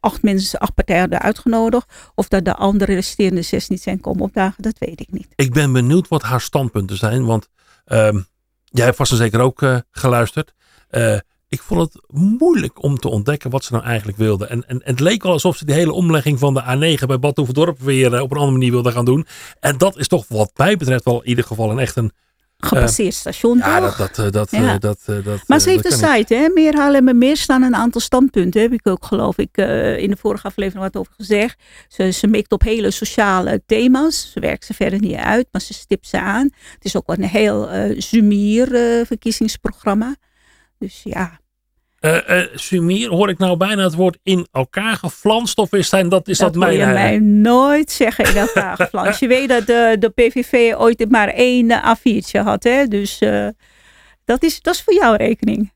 acht 0.00 0.22
mensen, 0.22 0.58
acht 0.58 0.74
partijen 0.74 1.00
hadden 1.00 1.20
uitgenodigd. 1.22 1.86
Of 2.14 2.28
dat 2.28 2.44
de 2.44 2.54
andere 2.54 2.94
resterende 2.94 3.42
zes 3.42 3.68
niet 3.68 3.82
zijn 3.82 4.00
komen 4.00 4.22
opdagen, 4.22 4.62
dat 4.62 4.78
weet 4.78 5.00
ik 5.00 5.08
niet. 5.10 5.28
ik 5.34 5.52
ben 5.52 5.72
benieuwd 5.72 6.08
wat 6.08 6.22
haar 6.22 6.40
standpunten 6.40 6.96
zijn. 6.96 7.24
Want 7.26 7.48
ehm, 7.84 8.20
jij 8.76 8.84
hebt 8.84 8.96
vast 8.96 9.10
en 9.10 9.16
zeker 9.16 9.40
ook 9.40 9.62
eh, 9.62 9.76
geluisterd. 9.90 10.54
Eh, 10.88 11.18
ik 11.48 11.62
vond 11.62 11.80
het 11.80 12.02
moeilijk 12.06 12.82
om 12.82 12.98
te 12.98 13.08
ontdekken 13.08 13.50
wat 13.50 13.64
ze 13.64 13.72
nou 13.72 13.84
eigenlijk 13.84 14.18
wilde. 14.18 14.46
En, 14.46 14.68
en, 14.68 14.80
het 14.84 15.00
leek 15.00 15.22
wel 15.22 15.32
alsof 15.32 15.56
ze 15.56 15.64
die 15.64 15.74
hele 15.74 15.92
omlegging 15.92 16.38
van 16.38 16.54
de 16.54 16.62
A9 16.62 17.06
bij 17.06 17.18
Bad 17.18 17.46
Dorp 17.52 17.80
weer 17.80 18.14
eh, 18.14 18.22
op 18.22 18.30
een 18.30 18.36
andere 18.36 18.56
manier 18.56 18.70
wilde 18.70 18.92
gaan 18.92 19.04
doen. 19.04 19.26
En 19.60 19.78
dat 19.78 19.96
is 19.96 20.08
toch 20.08 20.28
wat 20.28 20.50
mij 20.56 20.76
betreft 20.76 21.04
wel 21.04 21.22
in 21.22 21.28
ieder 21.28 21.44
geval 21.44 21.70
een 21.70 21.78
echt 21.78 21.96
een... 21.96 22.12
Gepasseerd 22.58 23.14
station 23.14 23.58
Ja, 23.58 23.80
toch? 23.80 23.96
dat, 23.96 24.14
dat, 24.14 24.32
dat, 24.32 24.50
Ja. 24.50 24.74
eh, 24.74 24.80
dat, 24.80 24.98
eh, 25.06 25.14
dat 25.24 25.24
Maar 25.46 25.58
eh, 25.58 25.64
ze 25.64 25.70
heeft 25.70 25.84
een 25.84 26.08
site, 26.16 26.34
hè? 26.34 26.48
Meer 26.48 26.76
halen 26.76 27.08
en 27.08 27.18
meer 27.18 27.36
staan 27.36 27.62
een 27.62 27.74
aantal 27.74 28.00
standpunten. 28.00 28.60
Heb 28.60 28.72
ik 28.72 28.86
ook, 28.86 29.04
geloof 29.04 29.38
ik, 29.38 29.56
in 29.98 30.10
de 30.10 30.16
vorige 30.18 30.46
aflevering 30.46 30.82
wat 30.82 30.96
over 30.96 31.12
gezegd. 31.16 31.62
Ze, 31.88 32.10
ze 32.10 32.26
mikt 32.26 32.52
op 32.52 32.62
hele 32.62 32.90
sociale 32.90 33.62
thema's. 33.66 34.30
Ze 34.32 34.40
werkt 34.40 34.64
ze 34.64 34.74
verder 34.74 35.00
niet 35.00 35.16
uit, 35.16 35.46
maar 35.52 35.60
ze 35.60 35.74
stipt 35.74 36.08
ze 36.08 36.20
aan. 36.20 36.50
Het 36.74 36.84
is 36.84 36.96
ook 36.96 37.08
een 37.08 37.24
heel 37.24 37.70
eh 37.70 38.00
Sumier 38.00 38.66
verkiezingsprogramma. 39.06 40.16
Dus 40.78 41.00
ja, 41.04 41.40
Sumier, 42.54 43.08
hoor 43.08 43.28
ik 43.28 43.38
nou 43.38 43.56
bijna 43.56 43.82
het 43.82 43.94
woord 43.94 44.18
in 44.22 44.46
elkaar 44.52 44.96
geflanst? 44.96 45.58
Of 45.58 45.72
is, 45.72 45.88
zijn, 45.88 46.08
dat, 46.08 46.28
is 46.28 46.38
dat, 46.38 46.54
dat 46.54 46.72
je 46.72 46.80
eh, 46.82 46.92
mij 46.92 47.18
nooit 47.18 47.90
zeggen 47.90 48.24
in 48.24 48.36
elkaar 48.36 48.76
geflanst. 48.82 49.20
Je 49.20 49.28
weet 49.28 49.48
dat 49.48 49.66
de, 49.66 49.96
de 49.98 50.08
PVV 50.08 50.74
ooit 50.76 51.10
maar 51.10 51.28
één 51.28 51.70
eh, 51.70 51.94
A4'tje 51.96 52.40
had, 52.44 52.64
hè? 52.64 52.86
Dus 52.86 53.18
dat, 54.24 54.42
is, 54.42 54.60
dat 54.60 54.74
is 54.74 54.82
voor 54.82 54.94
jouw 54.94 55.14
rekening. 55.14 55.72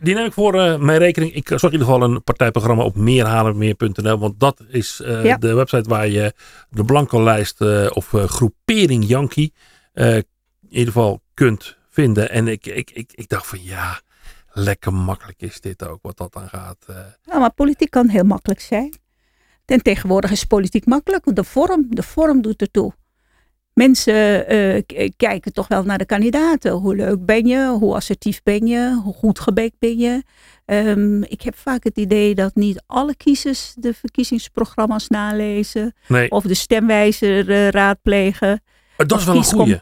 Die 0.00 0.14
neem 0.14 0.24
ik 0.26 0.32
voor 0.32 0.80
mijn 0.80 0.98
rekening. 0.98 1.34
Ik 1.34 1.48
zorg 1.48 1.62
in 1.62 1.72
ieder 1.72 1.86
geval 1.86 2.02
een 2.02 2.22
partijprogramma 2.22 2.82
op 2.82 2.96
meerhalenmeer.nl. 2.96 4.18
Want 4.18 4.40
dat 4.40 4.60
is 4.68 5.00
Ja. 5.22 5.36
de 5.36 5.54
website 5.54 5.88
waar 5.88 6.08
je 6.08 6.32
de 6.70 6.84
blanco 6.84 7.22
lijst 7.22 7.60
of 7.90 8.08
groepering 8.10 9.04
Yankee 9.08 9.52
in 9.94 10.24
ieder 10.68 10.92
geval 10.92 11.20
kunt 11.34 11.76
vinden. 11.90 12.30
En 12.30 12.48
ik, 12.48 12.66
ik, 12.66 12.90
ik, 12.90 13.12
ik 13.14 13.28
dacht 13.28 13.46
van 13.46 13.58
ja, 13.62 14.00
lekker 14.58 14.92
makkelijk 14.94 15.42
is 15.42 15.60
dit 15.60 15.88
ook 15.88 15.98
wat 16.02 16.16
dat 16.16 16.36
aan 16.36 16.48
gaat. 16.48 16.76
eh. 16.86 16.96
Ja, 17.22 17.38
maar 17.38 17.52
politiek 17.52 17.90
kan 17.90 18.08
heel 18.08 18.24
makkelijk 18.24 18.60
zijn. 18.60 18.94
En 19.64 19.82
tegenwoordig 19.82 20.30
is 20.30 20.44
politiek 20.44 20.86
makkelijk, 20.86 21.24
want 21.24 21.36
de 21.36 21.44
vorm, 21.44 21.86
de 21.88 22.02
vorm 22.02 22.42
doet 22.42 22.60
ertoe. 22.60 22.92
Mensen 23.72 24.46
eh, 24.46 25.08
kijken 25.16 25.52
toch 25.52 25.68
wel 25.68 25.82
naar 25.82 25.98
de 25.98 26.04
kandidaten. 26.04 26.72
Hoe 26.72 26.96
leuk 26.96 27.24
ben 27.24 27.46
je? 27.46 27.66
Hoe 27.66 27.94
assertief 27.94 28.42
ben 28.42 28.66
je? 28.66 29.00
Hoe 29.04 29.12
goed 29.14 29.38
gebekt 29.40 29.74
ben 29.78 29.98
je? 29.98 30.22
Ehm, 30.64 31.22
ik 31.22 31.42
heb 31.42 31.56
vaak 31.56 31.84
het 31.84 31.98
idee 31.98 32.34
dat 32.34 32.54
niet 32.54 32.82
alle 32.86 33.16
kiezers 33.16 33.74
de 33.78 33.94
verkiezingsprogramma's 33.94 35.08
nalezen. 35.08 35.94
nee, 36.08 36.30
Of 36.30 36.44
de 36.44 36.54
stemwijzer 36.54 37.50
eh, 37.50 37.68
raadplegen. 37.68 38.62
maar 38.96 39.06
dat 39.06 39.18
is 39.18 39.24
wel 39.24 39.36
een 39.36 39.78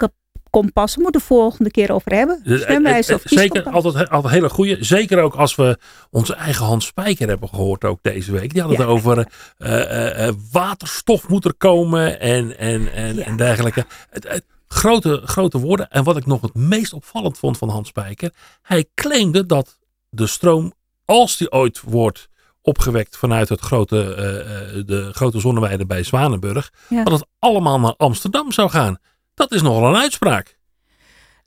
goeie. 0.55 0.73
kieskompas. 0.73 0.97
Moeten 0.97 1.13
we 1.13 1.19
de 1.19 1.25
volgende 1.35 1.71
keer 1.71 1.93
over 1.93 2.13
hebben. 2.13 2.41
Dus, 2.45 2.61
eh, 2.61 2.65
Stemwijzer 2.71 3.15
eh, 3.15 3.21
of 3.25 3.31
eh, 3.33 3.39
Zeker, 3.39 3.63
altijd, 3.71 4.11
altijd 4.11 4.35
hele 4.35 4.49
goede. 4.49 4.77
Zeker 4.81 5.23
ook 5.23 5.35
als 5.35 5.55
we 5.55 5.79
onze 6.11 6.35
eigen 6.35 6.65
Hans 6.67 6.87
Spijker 6.87 7.29
hebben 7.29 7.49
gehoord 7.49 7.85
ook 7.85 7.99
deze 8.03 8.33
week. 8.33 8.53
Die 8.55 8.63
Ja. 8.63 8.69
het 8.69 8.81
over 8.87 9.19
eh, 9.59 9.81
eh, 9.83 10.27
eh, 10.29 10.35
waterstof 10.53 11.29
moet 11.29 11.45
er 11.45 11.55
komen 11.55 12.21
en, 12.21 12.59
en, 12.59 12.93
en, 12.93 13.17
Ja. 13.17 13.23
en 13.25 13.37
dergelijke. 13.37 13.85
Het, 14.11 14.29
het- 14.29 14.45
grote, 14.69 15.21
grote 15.25 15.59
woorden. 15.59 15.91
En 15.91 16.05
wat 16.05 16.17
ik 16.17 16.27
nog 16.27 16.41
het 16.41 16.55
meest 16.55 16.93
opvallend 16.93 17.39
vond 17.39 17.59
van 17.59 17.69
Hans 17.69 17.89
Spijker. 17.89 18.31
Hij 18.63 18.85
claimde 18.95 19.47
dat 19.47 19.79
de 20.11 20.27
stroom, 20.27 20.73
als 21.05 21.37
die 21.37 21.53
ooit 21.53 21.81
wordt 21.85 22.29
opgewekt 22.63 23.17
vanuit 23.17 23.49
het 23.49 23.61
grote, 23.61 24.15
eh, 24.15 24.41
eh, 24.79 24.87
de 24.87 25.11
grote 25.13 25.41
zonneweide 25.41 25.87
bij 25.87 26.03
Zwanenburg. 26.03 26.71
Ja. 26.89 27.05
Dat 27.05 27.13
het 27.13 27.27
allemaal 27.39 27.81
naar 27.81 27.95
Amsterdam 27.97 28.53
zou 28.53 28.71
gaan. 28.71 28.99
Dat 29.35 29.53
is 29.53 29.63
nogal 29.63 29.89
een 29.95 30.01
uitspraak. 30.01 30.57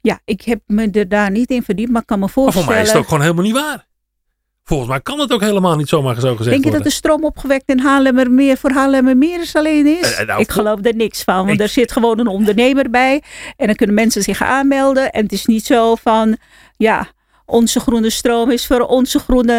Ja, 0.02 0.20
ik 0.26 0.42
heb 0.42 0.62
me 0.66 0.90
er 0.92 1.10
daar 1.10 1.32
niet 1.32 1.50
in 1.50 1.64
verdiept, 1.64 1.92
maar 1.92 2.02
ik 2.02 2.08
kan 2.08 2.20
me 2.20 2.24
Maar 2.26 2.34
voor 2.34 2.44
voorstellen. 2.44 2.74
mij 2.74 2.82
is 2.82 2.88
het 2.92 2.98
ook 2.98 3.08
gewoon 3.08 3.22
helemaal 3.22 3.44
niet 3.44 3.54
waar. 3.54 3.86
Volgens 4.64 4.90
mij 4.90 5.02
kan 5.02 5.20
het 5.20 5.32
ook 5.32 5.42
helemaal 5.42 5.76
niet 5.76 5.90
zomaar 5.90 6.16
zo 6.20 6.36
gezegd 6.36 6.38
Denk 6.38 6.50
je 6.58 6.62
dat 6.62 6.64
worden. 6.72 6.88
de 6.88 6.94
stroom 6.96 7.24
opgewekt 7.24 7.70
in 7.70 7.80
Haarlemmermeer 7.80 8.58
voor 8.58 8.72
Haarlemmermeer 8.72 9.42
is 9.42 9.56
alleen 9.56 9.88
is? 9.88 10.16
Eh, 10.16 10.28
nou, 10.28 10.40
ik 10.42 10.52
geloof 10.52 10.80
er 10.86 10.96
niks 10.96 11.24
van, 11.24 11.36
want 11.36 11.50
Ik- 11.50 11.60
er 11.60 11.70
zit 11.70 11.92
gewoon 11.92 12.20
een 12.20 12.28
ondernemer 12.28 12.90
bij. 12.90 13.24
En 13.58 13.66
dan 13.66 13.76
kunnen 13.76 13.96
mensen 13.96 14.24
zich 14.24 14.42
aanmelden. 14.42 15.12
En 15.12 15.24
het 15.24 15.32
is 15.32 15.46
niet 15.46 15.66
zo 15.66 15.96
van, 15.96 16.38
ja, 16.78 17.08
onze 17.50 17.80
groene 17.80 18.10
stroom 18.10 18.52
is 18.52 18.68
voor 18.68 18.80
onze 18.80 19.20
groene 19.20 19.54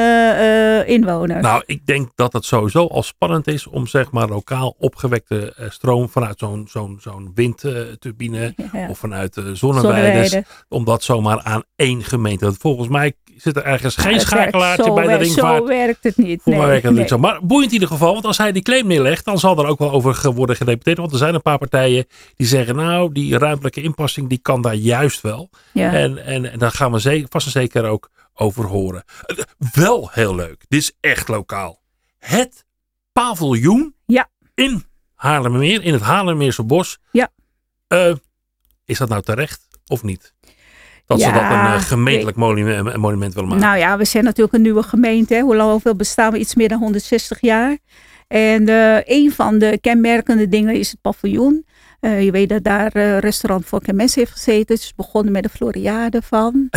eh, 0.85 0.95
inwoner. 0.95 1.41
Nou, 1.41 1.63
ik 1.67 1.87
denk 1.87 2.11
dat 2.15 2.33
het 2.33 2.45
sowieso 2.45 2.87
al 2.87 3.03
spannend 3.03 3.47
is 3.47 3.67
om 3.67 3.87
zeg 3.87 4.11
maar 4.11 4.29
lokaal 4.29 4.75
opgewekte 4.79 5.53
eh, 5.57 5.71
stroom 5.71 6.09
vanuit 6.09 6.39
zo'n 6.39 6.67
zo'n 6.71 6.99
zo'n 7.01 7.33
windturbine 7.35 8.55
Ja. 8.73 8.89
of 8.89 8.99
vanuit 8.99 9.35
de 9.35 9.55
zonneweiders, 9.55 10.31
Zonneweide. 10.31 10.65
om 10.69 10.85
dat 10.85 11.03
zomaar 11.03 11.43
aan 11.43 11.63
één 11.77 12.05
gemeente. 12.05 12.45
Want 12.45 12.57
Volgens 12.59 12.89
mij 12.89 13.13
zit 13.37 13.57
er 13.57 13.65
ergens 13.65 13.95
Ja, 13.95 14.03
geen 14.03 14.11
werkt 14.13 14.27
schakelaartje 14.29 14.85
zo 14.85 14.95
bij 14.95 15.07
de 15.07 15.15
ringvaart. 15.15 15.59
Zo 15.59 15.67
werkt 15.67 16.05
het 16.05 16.17
niet. 16.17 16.47
Mij 16.47 16.59
werkt 16.59 16.83
het 16.83 16.93
nee. 16.93 17.01
niet 17.01 17.09
zo. 17.09 17.19
Maar 17.19 17.39
boeiend 17.43 17.69
in 17.69 17.75
ieder 17.75 17.89
geval, 17.89 18.13
want 18.13 18.25
als 18.25 18.39
hij 18.39 18.53
die 18.53 18.63
claim 18.63 18.87
neerlegt, 18.87 19.25
dan 19.25 19.39
zal 19.39 19.59
er 19.59 19.67
ook 19.67 19.79
wel 19.79 19.91
over 19.91 20.33
worden 20.33 20.57
gedebatteerd. 20.57 20.99
Want 20.99 21.13
er 21.13 21.19
zijn 21.19 21.35
een 21.35 21.43
paar 21.43 21.59
partijen 21.59 22.07
die 22.37 22.47
zeggen, 22.47 22.77
nou, 22.77 23.13
die 23.13 23.39
ruimtelijke 23.39 23.83
inpassing, 23.83 24.29
die 24.29 24.39
kan 24.39 24.63
daar 24.63 24.75
juist 24.75 25.21
wel. 25.21 25.51
Ja. 25.73 25.93
En, 25.93 26.25
en, 26.25 26.53
en 26.53 26.59
daar 26.59 26.71
gaan 26.71 26.93
we 26.93 27.27
vast 27.29 27.47
en 27.47 27.53
zeker 27.53 27.78
ook 27.85 28.11
over 28.35 28.65
horen. 28.65 29.05
Eh, 29.27 29.37
Wel 29.73 30.11
heel 30.13 30.35
leuk. 30.35 30.65
Dit 30.69 30.81
is 30.81 30.93
echt 31.01 31.29
lokaal. 31.29 31.81
Het 32.19 32.65
paviljoen 33.13 33.95
Ja. 34.07 34.29
in 34.55 34.85
Haarlemmermeer, 35.15 35.83
in 35.83 35.93
het 35.93 36.03
Haarlemmermeerse 36.03 36.63
bos. 36.65 36.99
Ja. 37.13 37.29
Eh, 37.89 38.15
is 38.85 38.99
dat 38.99 39.09
nou 39.09 39.23
terecht 39.23 39.67
of 39.87 40.03
niet? 40.03 40.35
Dat 41.07 41.21
ze 41.21 41.33
dat 41.33 41.43
een 41.43 41.49
eh, 41.51 41.81
gemeentelijk 41.81 42.37
monument, 42.37 43.35
willen 43.35 43.49
maken. 43.49 43.65
Nou 43.65 43.79
ja, 43.79 43.97
we 43.99 44.05
zijn 44.05 44.25
natuurlijk 44.25 44.55
een 44.55 44.63
nieuwe 44.63 44.83
gemeente. 44.83 45.35
hè. 45.35 45.41
Hoe 45.41 45.57
lang 45.57 45.71
hoeveel 45.71 45.97
bestaan 45.97 46.33
we? 46.33 46.39
Iets 46.39 46.55
meer 46.55 46.69
dan 46.69 46.79
160 46.79 47.41
jaar. 47.41 47.79
En 48.27 48.69
eh, 48.69 48.99
een 49.05 49.33
van 49.33 49.59
de 49.59 49.79
kenmerkende 49.81 50.49
dingen 50.49 50.75
is 50.75 50.91
het 50.91 51.01
paviljoen. 51.01 51.67
Je 52.01 52.31
weet 52.31 52.49
dat 52.49 52.65
daar 52.65 53.19
restaurant 53.19 53.93
Mes 53.93 54.15
heeft 54.15 54.31
gezeten. 54.33 54.75
Het 54.75 54.83
is 54.85 54.95
begonnen 54.95 55.33
met 55.33 55.43
de 55.43 55.49
Floriade 55.49 56.23
van. 56.23 56.69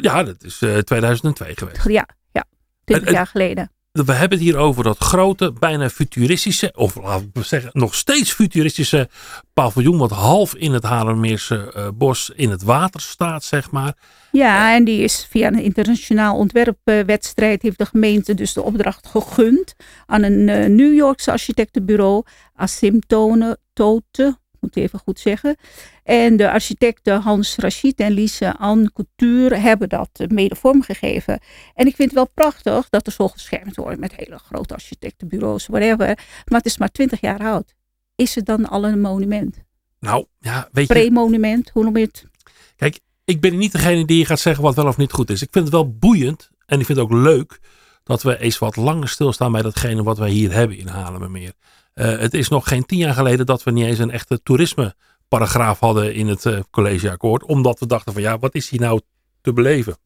Ja, 0.00 0.22
dat 0.22 0.42
is 0.44 0.62
eh, 0.62 0.78
2002 0.78 1.56
geweest. 1.56 1.88
Ja, 1.88 2.08
ja 2.32 2.44
20 2.84 3.06
En- 3.06 3.06
en- 3.06 3.12
jaar 3.12 3.26
geleden. 3.26 3.70
We 3.92 4.12
hebben 4.12 4.38
het 4.38 4.46
hier 4.46 4.56
over 4.56 4.84
dat 4.84 4.98
grote, 4.98 5.52
bijna 5.58 5.88
futuristische, 5.90 6.72
of 6.76 6.96
laten 6.96 7.30
we 7.32 7.42
zeggen, 7.42 7.70
nog 7.72 7.94
steeds 7.94 8.32
futuristische 8.32 9.08
paviljoen. 9.52 9.98
Wat 9.98 10.10
half 10.10 10.54
in 10.54 10.72
het 10.72 10.82
Haarlemmeerse 10.82 11.72
eh, 11.72 11.88
bos 11.94 12.30
in 12.34 12.50
het 12.50 12.62
water 12.62 13.00
staat, 13.00 13.44
zeg 13.44 13.70
maar. 13.70 13.94
Ja, 14.30 14.74
en 14.74 14.84
die 14.84 15.02
is 15.02 15.26
via 15.30 15.46
een 15.46 15.62
internationaal 15.62 16.36
ontwerpwedstrijd 16.36 17.62
heeft 17.62 17.78
de 17.78 17.86
gemeente 17.86 18.34
dus 18.34 18.52
de 18.52 18.62
opdracht 18.62 19.06
gegund 19.06 19.74
aan 20.06 20.22
een 20.22 20.48
eh, 20.48 20.68
New 20.68 20.94
Yorkse 20.94 21.30
architectenbureau, 21.30 22.22
Asymptone 22.54 23.58
Tote. 23.72 24.38
Moet 24.62 24.76
even 24.76 24.98
goed 24.98 25.18
zeggen. 25.18 25.56
En 26.04 26.36
de 26.36 26.50
architecten 26.50 27.20
Hans 27.20 27.56
Rachid 27.56 28.00
en 28.00 28.12
Lise 28.12 28.56
Anne 28.56 28.92
Couture 28.92 29.56
hebben 29.56 29.88
dat 29.88 30.24
mede 30.28 30.54
vormgegeven. 30.54 31.40
En 31.74 31.86
ik 31.86 31.96
vind 31.96 32.08
het 32.08 32.18
wel 32.18 32.30
prachtig 32.34 32.88
dat 32.88 33.06
er 33.06 33.12
zo 33.12 33.28
geschermd 33.28 33.76
wordt 33.76 34.00
met 34.00 34.16
hele 34.16 34.38
grote 34.38 34.74
architectenbureaus, 34.74 35.66
whatever. 35.66 36.06
Maar 36.44 36.58
het 36.58 36.66
is 36.66 36.78
maar 36.78 36.90
20 36.90 37.20
jaar 37.20 37.40
oud. 37.40 37.74
Is 38.14 38.34
het 38.34 38.46
dan 38.46 38.68
al 38.68 38.84
een 38.84 39.00
monument? 39.00 39.56
Nou, 40.00 40.26
ja, 40.38 40.68
weet 40.72 40.88
je... 40.88 40.94
Pre-monument, 40.94 41.70
hoe 41.70 41.84
noem 41.84 41.96
je 41.96 42.04
het? 42.04 42.26
Kijk, 42.76 43.00
ik 43.24 43.40
ben 43.40 43.58
niet 43.58 43.72
degene 43.72 44.04
die 44.04 44.18
je 44.18 44.26
gaat 44.26 44.40
zeggen 44.40 44.62
wat 44.62 44.74
wel 44.74 44.86
of 44.86 44.96
niet 44.96 45.12
goed 45.12 45.30
is. 45.30 45.42
Ik 45.42 45.48
vind 45.50 45.64
het 45.64 45.74
wel 45.74 45.96
boeiend 45.96 46.50
en 46.66 46.80
ik 46.80 46.86
vind 46.86 46.98
het 46.98 47.06
ook 47.06 47.12
leuk 47.12 47.60
dat 48.04 48.22
we 48.22 48.38
eens 48.38 48.58
wat 48.58 48.76
langer 48.76 49.08
stilstaan 49.08 49.52
bij 49.52 49.62
datgene 49.62 50.02
wat 50.02 50.18
wij 50.18 50.30
hier 50.30 50.52
hebben 50.52 50.76
in 50.78 50.86
Haarlemmermeer. 50.86 51.52
Uh, 51.94 52.18
het 52.18 52.34
is 52.34 52.48
nog 52.48 52.68
geen 52.68 52.86
tien 52.86 52.98
jaar 52.98 53.14
geleden 53.14 53.46
dat 53.46 53.62
we 53.62 53.70
niet 53.70 53.84
eens 53.84 53.98
een 53.98 54.10
echte 54.10 54.42
toerisme-paragraaf 54.42 55.78
hadden 55.80 56.14
in 56.14 56.28
het 56.28 56.44
uh, 56.44 56.60
collegeakkoord. 56.70 57.44
Omdat 57.44 57.78
we 57.78 57.86
dachten 57.86 58.12
van 58.12 58.22
ja, 58.22 58.38
wat 58.38 58.54
is 58.54 58.68
hier 58.68 58.80
nou 58.80 59.00
te 59.40 59.52
beleven? 59.52 59.96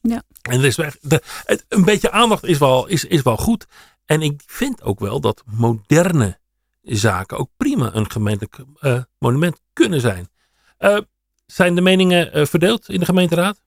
Ja. 0.00 0.22
En 0.42 0.58
er 0.58 0.64
is 0.64 0.74
de, 0.74 1.22
het, 1.44 1.64
een 1.68 1.84
beetje 1.84 2.10
aandacht 2.10 2.44
is 2.44 2.58
wel, 2.58 2.86
is, 2.86 3.04
is 3.04 3.22
wel 3.22 3.36
goed. 3.36 3.66
En 4.04 4.22
ik 4.22 4.42
vind 4.46 4.82
ook 4.82 5.00
wel 5.00 5.20
dat 5.20 5.42
moderne 5.46 6.38
zaken 6.82 7.38
ook 7.38 7.50
prima 7.56 7.94
een 7.94 8.10
gemeentelijk 8.10 8.58
uh, 8.80 9.02
monument 9.18 9.60
kunnen 9.72 10.00
zijn. 10.00 10.28
zijn 11.46 11.74
de 11.74 11.80
meningen 11.80 12.48
verdeeld 12.48 12.88
in 12.88 12.98
de 13.00 13.06
gemeenteraad? 13.06 13.60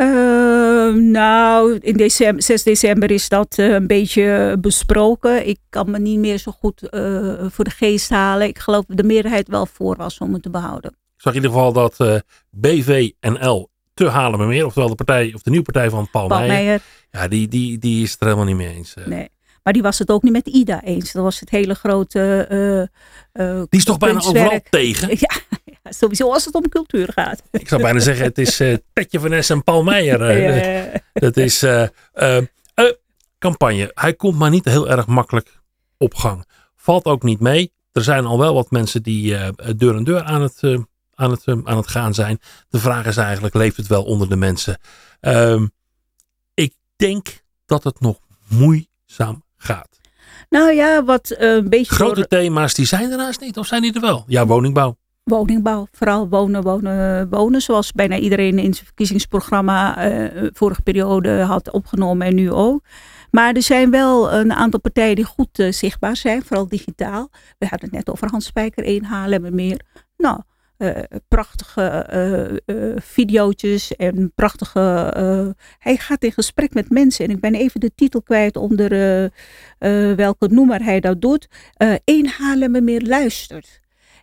Uh, 0.00 0.94
nou, 0.94 1.78
in 1.78 1.96
december, 1.96 2.42
6 2.42 2.62
december 2.62 3.10
is 3.10 3.28
dat 3.28 3.58
uh, 3.58 3.72
een 3.72 3.86
beetje 3.86 4.56
besproken. 4.60 5.46
Ik 5.48 5.58
kan 5.68 5.90
me 5.90 5.98
niet 5.98 6.18
meer 6.18 6.38
zo 6.38 6.52
goed 6.52 6.82
uh, 6.90 7.46
voor 7.48 7.64
de 7.64 7.70
geest 7.70 8.10
halen. 8.10 8.46
Ik 8.46 8.58
geloof 8.58 8.84
dat 8.84 8.96
de 8.96 9.02
meerderheid 9.02 9.48
wel 9.48 9.66
voor 9.66 9.96
was 9.96 10.18
om 10.18 10.32
het 10.32 10.42
te 10.42 10.50
behouden. 10.50 10.90
Ik 10.90 11.26
zag 11.26 11.34
in 11.34 11.42
ieder 11.42 11.56
geval 11.56 11.72
dat 11.72 12.22
BVNL 12.50 13.70
te 13.94 14.08
halen 14.08 14.48
meer, 14.48 14.66
oftewel 14.66 14.88
de 14.88 14.94
partij 14.94 15.32
of 15.34 15.42
de 15.42 15.50
nieuwe 15.50 15.64
partij 15.64 15.90
van 15.90 16.08
Paul, 16.10 16.28
Paul 16.28 16.46
Meijer. 16.46 16.82
Ja, 17.10 17.28
die, 17.28 17.48
die, 17.48 17.78
die 17.78 18.02
is 18.02 18.10
het 18.10 18.20
er 18.20 18.26
helemaal 18.26 18.46
niet 18.46 18.56
mee 18.56 18.74
eens. 18.74 18.94
Nee. 19.06 19.28
Maar 19.62 19.72
die 19.72 19.82
was 19.82 19.98
het 19.98 20.10
ook 20.10 20.22
niet 20.22 20.32
met 20.32 20.46
Ida 20.46 20.82
eens. 20.82 21.12
Dat 21.12 21.22
was 21.22 21.40
het 21.40 21.50
hele 21.50 21.74
grote. 21.74 22.88
die 23.68 23.80
is 23.80 23.84
toch 23.84 23.98
bijna 23.98 24.18
overal 24.18 24.60
tegen? 24.70 25.08
Ja, 25.18 25.58
sowieso 25.82 26.32
als 26.32 26.44
het 26.44 26.54
om 26.54 26.68
cultuur 26.68 27.12
gaat. 27.14 27.42
Ik 27.50 27.68
zou 27.68 27.82
bijna 27.82 27.98
zeggen, 28.00 28.24
het 28.24 28.38
is 28.38 28.60
uh, 28.60 28.76
Petje 28.92 29.20
van 29.20 29.30
Ness 29.30 29.50
en 29.50 29.64
Paul 29.64 29.82
Meijer. 29.82 30.46
Uh, 30.86 30.94
dat 31.12 31.36
is 31.36 31.62
uh, 31.62 31.86
campagne. 33.38 33.90
Hij 33.94 34.14
komt 34.14 34.38
maar 34.38 34.50
niet 34.50 34.64
heel 34.64 34.88
erg 34.90 35.06
makkelijk 35.06 35.60
op 35.98 36.14
gang. 36.14 36.44
Valt 36.76 37.04
ook 37.04 37.22
niet 37.22 37.40
mee. 37.40 37.72
Er 37.92 38.02
zijn 38.02 38.24
al 38.24 38.38
wel 38.38 38.54
wat 38.54 38.70
mensen 38.70 39.02
die 39.02 39.36
deur 39.76 39.96
en 39.96 40.04
deur 40.04 40.22
aan 40.22 40.42
het, 40.42 40.62
aan, 41.14 41.30
het, 41.30 41.46
aan 41.46 41.76
het 41.76 41.88
gaan 41.88 42.14
zijn. 42.14 42.40
De 42.68 42.78
vraag 42.78 43.06
is 43.06 43.16
eigenlijk, 43.16 43.54
leeft 43.54 43.76
het 43.76 43.86
wel 43.86 44.04
onder 44.04 44.28
de 44.28 44.36
mensen? 44.36 44.78
Ehm, 45.20 45.66
ik 46.54 46.74
denk 46.96 47.42
dat 47.66 47.84
het 47.84 48.00
nog 48.00 48.18
moeizaam 48.48 49.44
gaat. 49.56 49.88
Nou 50.48 50.72
ja, 50.72 51.04
wat 51.04 51.34
een 51.38 51.68
beetje. 51.68 51.94
Grote 51.94 52.14
door... 52.14 52.26
thema's, 52.26 52.74
die 52.74 52.86
zijn 52.86 53.10
ernaast 53.10 53.40
niet, 53.40 53.58
of 53.58 53.66
zijn 53.66 53.82
die 53.82 53.94
er 53.94 54.00
wel? 54.00 54.24
Ja, 54.26 54.46
woningbouw 54.46 54.96
woningbouw. 55.30 55.86
Vooral 55.92 56.28
wonen, 56.28 56.62
wonen, 56.62 57.28
wonen. 57.28 57.62
Zoals 57.62 57.92
bijna 57.92 58.16
iedereen 58.16 58.58
in 58.58 58.74
zijn 58.74 58.86
verkiezingsprogramma 58.86 60.10
uh, 60.10 60.50
vorige 60.52 60.82
periode 60.82 61.40
had 61.40 61.70
opgenomen 61.70 62.26
en 62.26 62.34
nu 62.34 62.50
ook. 62.50 62.82
Maar 63.30 63.54
er 63.54 63.62
zijn 63.62 63.90
wel 63.90 64.32
een 64.32 64.52
aantal 64.52 64.80
partijen 64.80 65.16
die 65.16 65.24
goed 65.24 65.58
uh, 65.58 65.72
zichtbaar 65.72 66.16
zijn, 66.16 66.42
vooral 66.42 66.68
digitaal. 66.68 67.28
We 67.58 67.66
hadden 67.66 67.88
het 67.88 67.98
net 67.98 68.10
over 68.10 68.30
Hans 68.30 68.44
Spijker, 68.44 68.84
1 68.84 69.04
Haarlem 69.04 69.54
meer. 69.54 69.80
Nou, 70.16 70.40
uh, 70.78 70.90
prachtige 71.28 72.60
uh, 72.66 72.92
video's 72.96 73.90
en 73.96 74.32
prachtige. 74.34 75.50
hij 75.78 75.96
gaat 75.96 76.22
in 76.22 76.32
gesprek 76.32 76.74
met 76.74 76.90
mensen. 76.90 77.24
En 77.24 77.30
ik 77.30 77.40
ben 77.40 77.54
even 77.54 77.80
de 77.80 77.94
titel 77.94 78.22
kwijt 78.22 78.56
onder 78.56 78.88
welke 80.16 80.48
noemer 80.48 80.82
hij 80.84 81.00
dat 81.00 81.20
doet. 81.20 81.48
Eén 82.04 82.28
Haarlem 82.28 82.84
meer 82.84 83.02
luistert. 83.02 83.80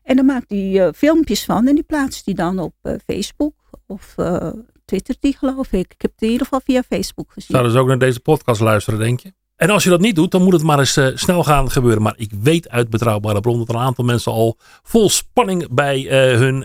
En 0.08 0.15
dan 0.15 0.26
maakt 0.26 0.50
hij 0.50 0.70
uh, 0.70 0.88
filmpjes 0.96 1.46
van 1.46 1.67
en 1.67 1.76
die 1.76 1.84
plaatst 1.84 2.26
hij 2.26 2.34
dan 2.34 2.60
op 2.60 2.74
uh, 2.84 2.93
Facebook 3.06 3.54
of 3.88 4.13
uh, 4.17 4.50
Twitter, 4.86 5.15
die 5.20 5.38
geloof 5.38 5.72
ik. 5.72 5.93
Ik 5.93 6.02
heb 6.02 6.12
het 6.12 6.22
in 6.22 6.30
ieder 6.30 6.43
geval 6.43 6.62
via 6.65 6.84
Facebook 6.84 7.32
gezien. 7.32 7.48
Zouden 7.50 7.72
ze 7.72 7.80
ook 7.80 7.88
naar 7.88 7.98
deze 7.98 8.20
podcast 8.20 8.62
luisteren, 8.62 9.00
denk 9.00 9.20
je? 9.20 9.34
En 9.56 9.70
als 9.70 9.84
je 9.84 9.89
dat 9.89 10.00
niet 10.00 10.15
doet, 10.15 10.32
dan 10.32 10.43
moet 10.43 10.54
het 10.54 10.63
maar 10.63 10.80
eens 10.80 11.00
snel 11.13 11.43
gaan 11.43 11.72
gebeuren. 11.72 12.02
Maar 12.02 12.13
ik 12.17 12.32
weet 12.41 12.70
uit 12.70 12.89
betrouwbare 12.89 13.39
bron 13.39 13.58
dat 13.58 13.70
een 13.70 13.78
aantal 13.78 14.06
mensen 14.06 14.32
al 14.32 14.58
vol 14.84 15.10
spanning 15.10 15.67
bij 15.70 16.02
hun 16.38 16.63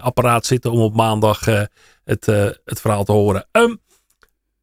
apparaat 0.00 0.46
zitten 0.46 0.72
om 0.72 0.80
op 0.80 0.94
maandag 0.94 1.44
het, 2.04 2.26
het 2.64 2.80
verhaal 2.80 3.04
te 3.04 3.12
horen. 3.12 3.46
Um, 3.52 3.80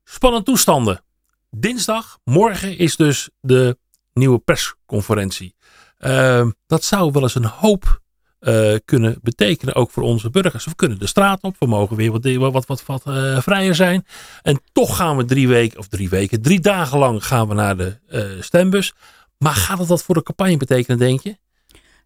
spannende 0.04 0.46
toestanden. 0.46 1.04
Dinsdag, 1.50 2.20
morgen 2.24 2.78
is 2.78 2.96
dus 2.96 3.30
de 3.40 3.78
nieuwe 4.14 4.40
persconferentie. 4.40 5.56
Uh, 6.02 6.48
dat 6.68 6.84
zou 6.84 7.12
wel 7.12 7.22
eens 7.22 7.36
een 7.36 7.46
hoop 7.46 8.02
uh, 8.40 8.76
kunnen 8.86 9.20
betekenen, 9.22 9.76
ook 9.76 9.92
voor 9.92 10.04
onze 10.04 10.30
burgers. 10.30 10.66
We 10.66 10.76
kunnen 10.76 11.00
de 11.00 11.08
straat 11.08 11.42
op, 11.42 11.56
we 11.60 11.66
mogen 11.66 11.96
weer 11.96 12.12
wat, 12.12 12.52
wat, 12.52 12.66
wat, 12.66 12.86
wat 12.86 13.04
uh, 13.08 13.42
vrijer 13.42 13.76
zijn. 13.76 14.06
En 14.42 14.62
toch 14.72 14.96
gaan 14.96 15.18
we 15.18 15.26
drie 15.26 15.48
weken, 15.48 15.80
of 15.80 15.88
drie 15.88 16.10
weken, 16.10 16.42
drie 16.42 16.60
dagen 16.60 16.98
lang 16.98 17.26
gaan 17.26 17.48
we 17.48 17.54
naar 17.54 17.78
de 17.78 17.98
uh, 18.10 18.42
stembus. 18.42 18.94
Maar 19.38 19.54
gaat 19.56 19.78
dat 19.78 19.88
wat 19.88 20.04
voor 20.04 20.16
de 20.16 20.24
campagne 20.24 20.58
betekenen, 20.58 20.98
denk 20.98 21.22
je? 21.22 21.38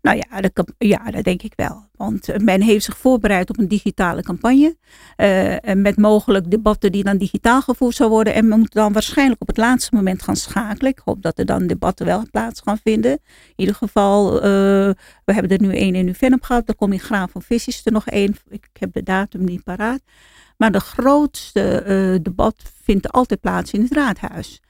Nou 0.05 0.21
ja 0.29 0.41
dat, 0.41 0.73
ja, 0.77 1.11
dat 1.11 1.23
denk 1.23 1.41
ik 1.41 1.53
wel. 1.55 1.85
Want 1.95 2.29
eh, 2.29 2.39
men 2.39 2.61
heeft 2.61 2.85
zich 2.85 2.97
voorbereid 2.97 3.49
op 3.49 3.59
een 3.59 3.67
digitale 3.67 4.23
campagne. 4.23 4.75
Uh, 5.17 5.55
met 5.75 5.97
mogelijk 5.97 6.51
debatten 6.51 6.91
die 6.91 7.03
dan 7.03 7.17
digitaal 7.17 7.61
gevoerd 7.61 7.95
zou 7.95 8.09
worden. 8.09 8.33
En 8.33 8.47
men 8.47 8.59
moet 8.59 8.73
dan 8.73 8.93
waarschijnlijk 8.93 9.41
op 9.41 9.47
het 9.47 9.57
laatste 9.57 9.95
moment 9.95 10.21
gaan 10.21 10.35
schakelen. 10.35 10.91
Ik 10.91 11.01
hoop 11.05 11.21
dat 11.21 11.39
er 11.39 11.45
dan 11.45 11.67
debatten 11.67 12.05
wel 12.05 12.23
plaats 12.31 12.61
gaan 12.61 12.77
vinden. 12.83 13.11
In 13.11 13.19
ieder 13.55 13.75
geval, 13.75 14.35
uh, 14.35 14.41
we 15.25 15.33
hebben 15.33 15.51
er 15.51 15.61
nu 15.61 15.75
één 15.75 15.95
in 15.95 16.07
Uvenum 16.07 16.41
gehad. 16.41 16.69
Er 16.69 16.75
komt 16.75 16.93
in 16.93 16.99
Graaf 16.99 17.31
van 17.31 17.41
Vis 17.41 17.67
is 17.67 17.81
er 17.83 17.91
nog 17.91 18.07
één. 18.07 18.35
Ik 18.49 18.67
heb 18.79 18.93
de 18.93 19.03
datum 19.03 19.43
niet 19.43 19.63
paraat. 19.63 20.01
Maar 20.57 20.71
de 20.71 20.79
grootste 20.79 21.83
uh, 21.87 22.23
debat 22.23 22.55
vindt 22.83 23.11
altijd 23.11 23.41
plaats 23.41 23.71
in 23.71 23.81
het 23.81 23.93
raadhuis. 23.93 24.61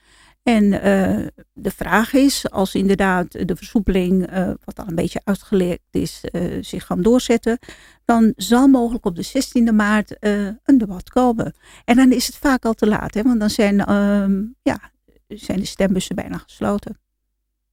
En 0.45 0.63
uh, 0.63 1.27
de 1.53 1.71
vraag 1.71 2.13
is, 2.13 2.49
als 2.49 2.75
inderdaad 2.75 3.47
de 3.47 3.55
versoepeling, 3.55 4.31
uh, 4.33 4.49
wat 4.63 4.79
al 4.79 4.87
een 4.87 4.95
beetje 4.95 5.21
uitgelekt 5.23 5.87
is, 5.91 6.23
uh, 6.31 6.63
zich 6.63 6.85
gaan 6.85 7.01
doorzetten, 7.01 7.59
dan 8.03 8.33
zal 8.35 8.67
mogelijk 8.67 9.05
op 9.05 9.15
de 9.15 9.25
16e 9.25 9.73
maart 9.73 10.15
een 10.19 10.77
debat 10.77 11.09
komen. 11.09 11.53
En 11.85 11.95
dan 11.95 12.11
is 12.11 12.27
het 12.27 12.35
vaak 12.35 12.65
al 12.65 12.73
te 12.73 12.87
laat, 12.87 13.13
hè, 13.13 13.23
want 13.23 13.39
dan 13.39 13.49
zijn, 13.49 13.85
ehm, 13.85 14.43
ja, 14.61 14.91
zijn 15.27 15.59
de 15.59 15.65
stembussen 15.65 16.15
bijna 16.15 16.37
gesloten. 16.37 16.99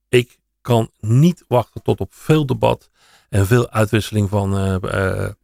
Ik 0.08 0.38
kan 0.60 0.90
niet 1.00 1.44
wachten 1.48 1.82
tot 1.82 2.00
op 2.00 2.14
veel 2.14 2.46
debat 2.46 2.90
en 3.28 3.46
veel 3.46 3.70
uitwisseling 3.70 4.28
van 4.28 4.80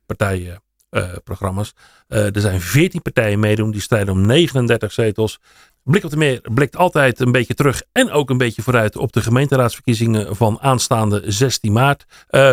partijen 0.06 0.62
uh, 0.90 1.12
programma's. 1.24 1.74
Er 2.08 2.40
zijn 2.40 2.60
14 2.60 3.02
partijen 3.02 3.40
meedoen. 3.40 3.70
Die 3.70 3.80
strijden 3.80 4.14
om 4.14 4.26
39 4.26 4.92
zetels. 4.92 5.40
Blik 5.88 6.04
op 6.04 6.10
de 6.10 6.16
Meer 6.16 6.40
blikt 6.54 6.76
altijd 6.76 7.20
een 7.20 7.32
beetje 7.32 7.54
terug 7.54 7.82
en 7.92 8.10
ook 8.10 8.30
een 8.30 8.38
beetje 8.38 8.62
vooruit 8.62 8.96
op 8.96 9.12
de 9.12 9.20
gemeenteraadsverkiezingen 9.20 10.36
van 10.36 10.58
aanstaande 10.60 11.22
16 11.26 11.72
maart. 11.72 12.04
Uh, 12.30 12.52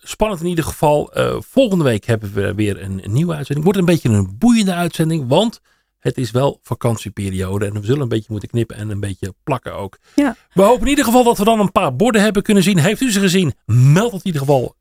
spannend 0.00 0.40
in 0.40 0.46
ieder 0.46 0.64
geval. 0.64 1.10
volgende 1.38 1.84
week 1.84 2.04
hebben 2.04 2.32
we 2.32 2.54
weer 2.54 2.82
een, 2.82 3.04
een 3.04 3.12
nieuwe 3.12 3.34
uitzending. 3.34 3.64
Wordt 3.64 3.78
een 3.78 3.84
beetje 3.84 4.08
een 4.08 4.38
boeiende 4.38 4.74
uitzending, 4.74 5.28
want 5.28 5.60
het 5.98 6.18
is 6.18 6.30
wel 6.30 6.58
vakantieperiode 6.62 7.66
en 7.66 7.72
we 7.72 7.86
zullen 7.86 8.02
een 8.02 8.08
beetje 8.08 8.28
moeten 8.30 8.48
knippen 8.48 8.76
en 8.76 8.90
een 8.90 9.00
beetje 9.00 9.34
plakken 9.44 9.74
ook. 9.74 9.98
Ja. 10.14 10.36
We 10.52 10.62
hopen 10.62 10.82
in 10.82 10.88
ieder 10.88 11.04
geval 11.04 11.24
dat 11.24 11.38
we 11.38 11.44
dan 11.44 11.60
een 11.60 11.72
paar 11.72 11.96
borden 11.96 12.22
hebben 12.22 12.42
kunnen 12.42 12.62
zien. 12.62 12.78
Heeft 12.78 13.00
u 13.00 13.12
ze 13.12 13.20
gezien? 13.20 13.54
Meld 13.66 14.12
het 14.12 14.24
in 14.24 14.26
ieder 14.26 14.40
geval 14.40 14.76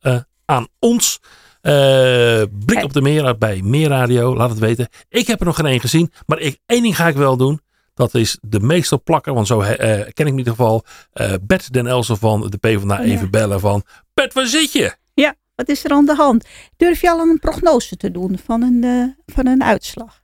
aan 0.46 0.68
ons. 0.80 1.20
Uh, 1.62 2.42
blik 2.66 2.84
op 2.84 2.94
de 2.94 3.02
meer 3.02 3.38
bij 3.38 3.62
Meerradio. 3.62 4.36
Laat 4.36 4.50
het 4.50 4.60
weten. 4.60 4.88
Ik 5.10 5.28
heb 5.28 5.40
er 5.40 5.46
nog 5.46 5.56
geen 5.56 5.66
één 5.66 5.80
gezien. 5.80 6.12
Maar 6.26 6.40
ik, 6.40 6.60
één 6.66 6.82
ding 6.82 6.96
ga 6.96 7.08
ik 7.08 7.16
wel 7.16 7.38
doen. 7.38 7.62
Dat 7.94 8.14
is 8.14 8.38
de 8.42 8.60
meester 8.60 9.00
plakken. 9.00 9.34
Want 9.34 9.48
zo 9.48 9.62
uh, 9.62 9.70
ken 9.78 10.04
ik 10.04 10.18
in 10.18 10.38
ieder 10.38 10.54
geval 10.54 10.84
uh, 11.14 11.34
Bert 11.42 11.74
den 11.74 11.88
Elsen 11.88 12.18
van 12.18 12.50
de 12.50 12.58
PvdA 12.58 13.00
oh, 13.00 13.06
ja. 13.06 13.12
even 13.12 13.32
bellen 13.32 13.60
van... 13.60 13.84
Bert, 14.14 14.34
waar 14.34 14.46
zit 14.46 14.72
je? 14.72 14.96
Ja, 15.14 15.36
wat 15.56 15.70
is 15.70 15.86
er 15.86 15.92
aan 15.92 16.06
de 16.06 16.16
hand? 16.16 16.46
Durf 16.78 17.02
je 17.02 17.10
al 17.10 17.20
een 17.20 17.40
prognose 17.40 17.96
te 17.96 18.12
doen 18.12 18.40
van 18.46 18.62
een, 18.62 19.16
van 19.26 19.48
een 19.48 19.64
uitslag? 19.64 20.22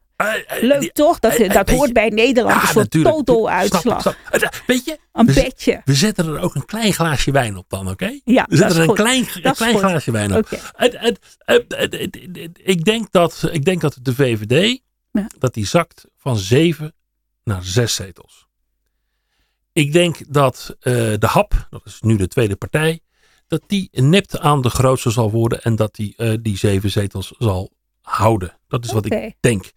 Leuk 0.62 0.80
die, 0.80 0.91
toch? 0.91 1.19
Dat, 1.19 1.38
dat 1.53 1.69
hoort 1.69 1.93
bij 1.93 2.10
Nederland. 2.10 2.62
Ja, 2.73 2.82
een 2.82 3.03
toto-uitslag. 3.03 4.15
Weet 4.65 4.86
je? 4.86 4.97
Een 5.12 5.25
we. 5.25 5.82
We 5.86 5.93
zetten 5.93 6.27
er 6.27 6.39
ook 6.39 6.56
een 6.56 6.65
klein 6.65 6.93
glaasje 6.93 7.32
wijn 7.32 7.58
op 7.58 7.65
dan, 7.67 7.80
oké? 7.80 7.91
Okay? 7.91 8.21
Ja, 8.23 8.45
we 8.49 8.56
zetten 8.56 8.75
er 8.75 8.82
een 8.82 8.88
goed. 8.88 8.97
klein, 8.97 9.27
een 9.41 9.53
klein 9.53 9.77
glaasje 9.77 10.12
wijn 10.12 10.36
op. 10.36 10.47
Okay. 10.77 11.17
ik, 12.63 12.84
denk 12.86 13.12
dat, 13.12 13.49
ik 13.51 13.65
denk 13.65 13.82
dat 13.82 13.97
de 14.01 14.15
VVD 14.15 14.80
ja. 15.12 15.27
dat 15.39 15.53
die 15.53 15.65
zakt 15.65 16.06
van 16.17 16.38
zeven 16.38 16.93
naar 17.48 17.64
zes 17.64 17.96
zetels. 17.96 18.48
Ik 19.74 19.94
denk 19.94 20.34
dat 20.34 20.76
de 20.80 21.18
HAP, 21.20 21.68
dat 21.70 21.82
is 21.86 22.02
nu 22.02 22.16
de 22.16 22.28
tweede 22.28 22.56
partij, 22.56 23.02
dat 23.48 23.62
die 23.68 23.90
nipt 23.92 24.40
aan 24.40 24.62
de 24.62 24.70
grootste 24.70 25.10
zal 25.10 25.32
worden 25.32 25.62
en 25.62 25.76
dat 25.76 25.96
die 25.96 26.14
eh, 26.18 26.34
die 26.42 26.58
zeven 26.58 26.92
zetels 26.92 27.34
zal 27.38 27.72
houden. 28.02 28.58
Dat 28.68 28.86
is 28.86 28.92
wat 28.92 29.06
ik 29.06 29.34
denk. 29.40 29.72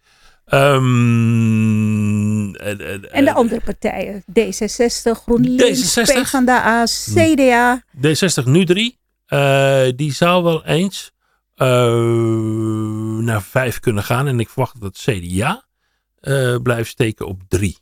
Ehm, 0.45 2.55
eh, 2.55 2.71
eh, 2.71 3.03
En 3.11 3.23
de 3.23 3.29
eh, 3.29 3.35
andere 3.35 3.61
partijen, 3.61 4.23
D66, 4.39 5.11
GroenLinks, 5.11 5.99
D66? 5.99 6.03
PvdA, 6.03 6.85
CDA. 6.85 7.83
D60 7.95 8.43
nu 8.43 8.65
drie. 8.65 8.99
Eh, 9.25 9.87
die 9.95 10.13
zou 10.13 10.43
wel 10.43 10.65
eens 10.65 11.11
eh, 11.55 11.67
naar 13.19 13.41
vijf 13.41 13.79
kunnen 13.79 14.03
gaan. 14.03 14.27
En 14.27 14.39
ik 14.39 14.49
verwacht 14.49 14.81
dat 14.81 14.97
het 14.97 15.17
CDA 15.17 15.65
eh, 16.21 16.55
blijft 16.63 16.89
steken 16.89 17.27
op 17.27 17.41
drie. 17.47 17.77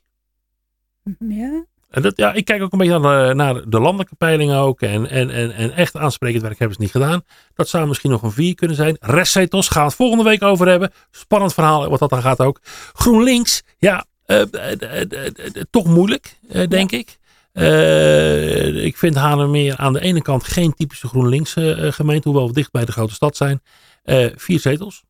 Ja. 1.19 1.65
En 1.89 2.01
dat, 2.01 2.17
ja, 2.17 2.33
ik 2.33 2.45
kijk 2.45 2.61
ook 2.61 2.71
een 2.71 2.77
beetje 2.77 2.99
naar 2.99 3.27
de, 3.27 3.33
naar 3.33 3.69
de 3.69 3.79
landelijke 3.79 4.15
peilingen 4.15 4.57
ook. 4.57 4.81
En, 4.81 5.09
en, 5.09 5.29
en, 5.29 5.51
en 5.51 5.71
echt 5.71 5.95
aansprekend 5.95 6.41
werk 6.41 6.59
hebben 6.59 6.77
ze 6.77 6.81
niet 6.81 6.91
gedaan. 6.91 7.23
Dat 7.53 7.69
zou 7.69 7.87
misschien 7.87 8.11
nog 8.11 8.23
een 8.23 8.31
vier 8.31 8.55
kunnen 8.55 8.75
zijn. 8.75 8.97
Restzetels 8.99 9.67
gaan 9.67 9.81
we 9.81 9.87
het 9.87 9.97
volgende 9.97 10.23
week 10.23 10.43
over 10.43 10.67
hebben. 10.67 10.91
Spannend 11.11 11.53
verhaal 11.53 11.89
wat 11.89 11.99
dat 11.99 12.09
dan 12.09 12.21
gaat 12.21 12.39
ook. 12.39 12.59
GroenLinks, 12.93 13.63
ja, 13.77 14.05
eh, 14.25 14.41
eh, 14.41 14.81
eh, 14.81 15.11
eh, 15.11 15.25
eh, 15.25 15.63
toch 15.69 15.85
moeilijk, 15.85 16.37
eh, 16.49 16.67
denk 16.67 16.91
ik. 16.91 17.17
Eh, 17.51 18.85
ik 18.85 18.97
vind 18.97 19.15
Haarlemmermeer 19.15 19.77
aan 19.77 19.93
de 19.93 20.01
ene 20.01 20.21
kant 20.21 20.43
geen 20.43 20.73
typische 20.73 21.07
GroenLinks 21.07 21.55
eh, 21.55 21.87
eh, 21.87 21.93
gemeente. 21.93 22.29
Hoewel 22.29 22.47
we 22.47 22.53
dicht 22.53 22.71
bij 22.71 22.85
de 22.85 22.91
grote 22.91 23.13
stad 23.13 23.37
zijn. 23.37 23.61
Eh, 24.03 24.25
vier 24.35 24.59
zetels. 24.59 25.03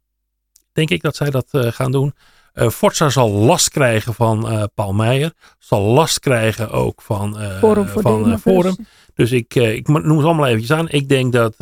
Denk 0.73 0.89
ik 0.89 1.01
dat 1.01 1.15
zij 1.15 1.29
dat 1.29 1.47
eh, 1.51 1.71
gaan 1.71 1.91
doen. 1.91 2.13
Eh, 2.59 2.69
Forza 2.69 3.09
zal 3.09 3.29
last 3.29 3.69
krijgen 3.69 4.13
van 4.13 4.49
eh, 4.49 4.63
Paul 4.73 4.93
Meijer. 4.93 5.33
Zal 5.59 5.81
last 5.81 6.19
krijgen 6.19 6.71
ook 6.71 7.01
van, 7.01 7.39
eh, 7.39 7.57
Forum 7.57 7.87
van. 7.87 8.39
Forum. 8.39 8.75
Dus 9.13 9.31
ik, 9.31 9.55
ik 9.55 9.87
noem 9.87 10.19
ze 10.19 10.25
allemaal 10.25 10.47
eventjes 10.47 10.77
aan. 10.77 10.89
Ik 10.89 11.09
denk 11.09 11.33
dat 11.33 11.57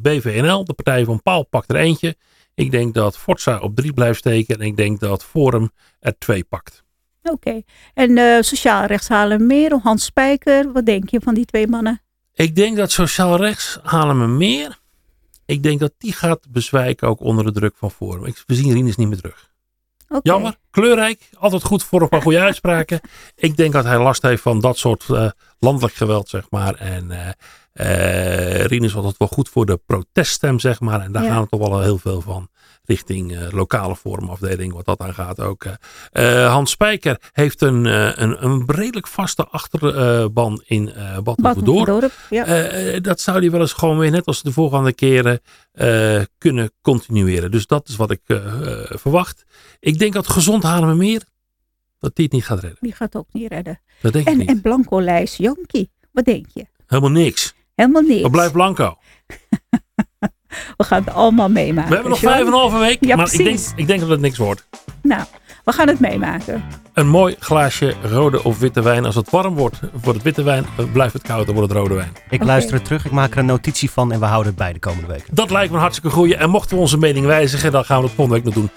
BVNL, 0.00 0.64
de 0.64 0.72
partij 0.74 1.04
van 1.04 1.22
Paul, 1.22 1.42
pakt 1.42 1.70
er 1.70 1.76
eentje. 1.76 2.16
Ik 2.54 2.70
denk 2.70 2.94
dat 2.94 3.18
Forza 3.18 3.58
op 3.58 3.76
drie 3.76 3.92
blijft 3.92 4.18
steken. 4.18 4.60
En 4.60 4.66
ik 4.66 4.76
denk 4.76 5.00
dat 5.00 5.24
Forum 5.24 5.70
er 6.00 6.18
twee 6.18 6.44
pakt. 6.44 6.84
Oké. 7.22 7.62
En 7.94 8.44
sociaal 8.44 8.84
rechts 8.84 9.08
halen 9.08 9.46
meer. 9.46 9.78
Hans 9.82 10.04
Spijker, 10.04 10.72
wat 10.72 10.86
denk 10.86 11.10
je 11.10 11.20
van 11.20 11.34
die 11.34 11.44
twee 11.44 11.66
mannen? 11.66 12.02
Ik 12.34 12.56
denk 12.56 12.76
dat 12.76 12.90
sociaal 12.90 13.36
rechts 13.36 13.78
halen 13.82 14.18
me 14.18 14.26
meer. 14.26 14.78
Ik 15.46 15.62
denk 15.62 15.80
dat 15.80 15.92
die 15.98 16.12
gaat 16.12 16.46
bezwijken 16.50 17.08
ook 17.08 17.20
onder 17.20 17.44
de 17.44 17.52
druk 17.52 17.74
van 17.76 17.90
Forum. 17.90 18.24
Ik, 18.24 18.42
we 18.46 18.54
zien 18.54 18.72
Rinus 18.72 18.96
niet 18.96 19.08
meer 19.08 19.20
terug. 19.20 19.51
Jammer, 20.22 20.56
kleurrijk, 20.70 21.30
altijd 21.38 21.62
goed 21.64 21.84
voor 21.84 22.02
een 22.02 22.08
paar 22.08 22.22
goede 22.22 22.40
uitspraken. 22.48 23.00
Ik 23.34 23.56
denk 23.56 23.72
dat 23.72 23.84
hij 23.84 23.98
last 23.98 24.22
heeft 24.22 24.42
van 24.42 24.60
dat 24.60 24.78
soort 24.78 25.04
eh, 25.08 25.30
landelijk 25.58 25.94
geweld, 25.94 26.28
zeg 26.28 26.46
maar. 26.50 26.74
En 26.74 27.10
eh 27.10 27.28
eh 27.72 28.64
Rinus 28.64 28.92
was 28.92 29.02
altijd 29.02 29.18
wel 29.18 29.28
goed 29.28 29.48
voor 29.48 29.66
de 29.66 29.80
proteststem, 29.86 30.58
zeg 30.58 30.80
maar. 30.80 31.00
En 31.00 31.12
daar 31.12 31.22
Ja. 31.22 31.28
gaan 31.30 31.42
er 31.42 31.48
toch 31.48 31.68
wel 31.68 31.80
heel 31.80 31.98
veel 31.98 32.20
van 32.20 32.48
richting 32.84 33.36
eh, 33.36 33.50
lokale 33.50 33.96
forumafdeling, 33.96 34.72
wat 34.72 34.84
dat 34.84 35.00
aan 35.00 35.14
gaat 35.14 35.40
ook. 35.40 35.64
eh. 35.64 36.42
Eh, 36.44 36.50
Hans 36.52 36.70
Spijker 36.70 37.20
heeft 37.32 37.60
een, 37.60 37.84
een, 38.22 38.44
een 38.44 38.62
redelijk 38.66 39.06
vaste 39.06 39.46
achterban 39.46 40.62
in 40.64 40.92
eh 40.92 41.18
Bad 41.18 41.24
Battenverdorp. 41.24 41.86
Dorp, 41.86 42.12
ja. 42.30 42.44
Dat 43.00 43.20
zou 43.20 43.38
hij 43.38 43.50
wel 43.50 43.60
eens 43.60 43.72
gewoon 43.72 43.98
weer, 43.98 44.10
net 44.10 44.26
als 44.26 44.42
de 44.42 44.52
volgende 44.52 44.92
keren, 44.92 45.40
kunnen 46.38 46.70
continueren. 46.80 47.50
Dus 47.50 47.66
dat 47.66 47.88
is 47.88 47.96
wat 47.96 48.10
ik 48.10 48.20
verwacht. 48.88 49.44
Ik 49.80 49.98
denk 49.98 50.12
dat 50.12 50.28
gezond 50.28 50.62
meer 50.96 51.22
dat 51.98 52.16
die 52.16 52.24
het 52.24 52.34
niet 52.34 52.44
gaat 52.44 52.60
redden. 52.60 52.78
die 52.80 52.92
gaat 52.92 53.16
ook 53.16 53.28
niet 53.32 53.48
redden. 53.48 53.80
Dat 54.00 54.12
denk 54.12 54.28
ik 54.28 54.36
niet. 54.36 54.48
en 54.48 54.60
Blanco 54.60 55.00
Lijs 55.00 55.36
Janki, 55.36 55.88
wat 56.12 56.24
denk 56.24 56.46
je? 56.52 56.66
Helemaal 56.86 57.10
niks. 57.10 57.54
Helemaal 57.74 58.02
niks. 58.02 58.22
Wat 58.22 58.30
blijft 58.30 58.52
Blanco? 58.52 58.96
We 60.76 60.84
gaan 60.84 61.04
het 61.04 61.14
allemaal 61.14 61.48
meemaken. 61.48 61.88
We 61.88 61.94
hebben 61.94 62.10
nog 62.12 62.20
vijf 62.20 62.40
en 62.40 62.46
een 62.46 62.52
halve 62.52 62.78
week. 62.78 63.04
Ja, 63.04 63.16
maar 63.16 63.26
ik 63.26 63.36
denk, 63.36 63.48
precies. 63.48 63.72
ik 63.76 63.86
denk 63.86 64.00
dat 64.00 64.08
het 64.08 64.20
niks 64.20 64.38
wordt. 64.38 64.66
Nou, 65.02 65.22
we 65.64 65.72
gaan 65.72 65.88
het 65.88 66.00
meemaken. 66.00 66.64
Een 66.92 67.08
mooi 67.08 67.36
glaasje 67.38 67.94
rode 68.02 68.44
of 68.44 68.58
witte 68.58 68.82
wijn. 68.82 69.04
Als 69.04 69.14
het 69.14 69.30
warm 69.30 69.54
wordt, 69.54 69.80
wordt 69.92 70.14
het 70.14 70.22
witte 70.22 70.42
wijn. 70.42 70.66
Eh, 70.78 70.84
Blijft 70.92 71.12
het 71.12 71.22
koud, 71.22 71.46
dan 71.46 71.54
wordt 71.54 71.70
het 71.72 71.78
rode 71.80 71.94
wijn. 71.94 72.12
Ik 72.30 72.44
luister 72.44 72.74
het 72.74 72.84
terug, 72.84 73.04
ik 73.04 73.10
maak 73.10 73.32
er 73.32 73.38
een 73.38 73.46
notitie 73.46 73.90
van 73.90 74.12
en 74.12 74.20
we 74.20 74.26
houden 74.26 74.46
het 74.46 74.56
bij 74.56 74.72
de 74.72 74.78
komende 74.78 75.06
weken. 75.06 75.26
Dat 75.30 75.50
lijkt 75.50 75.68
me 75.70 75.74
een 75.74 75.82
hartstikke 75.82 76.16
goeie. 76.16 76.36
En 76.36 76.50
mochten 76.50 76.76
we 76.76 76.82
onze 76.82 76.98
mening 76.98 77.26
wijzigen, 77.26 77.72
dan 77.72 77.84
gaan 77.84 77.96
we 77.96 78.02
dat 78.06 78.12
volgende 78.14 78.40
week 78.42 78.54
nog 78.54 78.54
doen. 78.62 78.70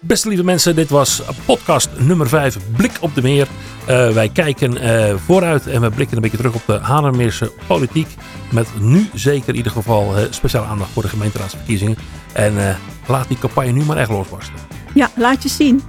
Beste 0.00 0.28
lieve 0.28 0.44
mensen, 0.44 0.74
dit 0.74 0.90
was 0.90 1.22
podcast 1.44 1.88
nummer 1.98 2.28
5, 2.28 2.58
Blik 2.76 2.96
op 3.00 3.14
de 3.14 3.22
Meer. 3.22 3.48
Eh, 3.86 4.10
wij 4.10 4.28
kijken 4.28 4.76
eh, 4.76 5.14
vooruit 5.26 5.66
en 5.66 5.80
we 5.80 5.90
blikken 5.90 6.16
een 6.16 6.22
beetje 6.22 6.36
terug 6.36 6.54
op 6.54 6.62
de 6.66 6.78
Haarlemmeerse 6.78 7.52
politiek. 7.66 8.08
Met 8.52 8.68
nu 8.80 9.08
zeker 9.14 9.48
in 9.48 9.54
ieder 9.54 9.72
geval 9.72 10.16
eh, 10.16 10.24
speciale 10.30 10.66
aandacht 10.66 10.90
voor 10.90 11.02
de 11.02 11.08
gemeenteraadsverkiezingen. 11.08 11.96
En 12.32 12.78
laat 13.06 13.28
die 13.28 13.38
campagne 13.38 13.72
nu 13.72 13.84
maar 13.84 13.96
echt 13.96 14.10
losbarsten. 14.10 14.54
Ja, 14.94 15.10
laat 15.14 15.42
je 15.42 15.48
zien. 15.48 15.82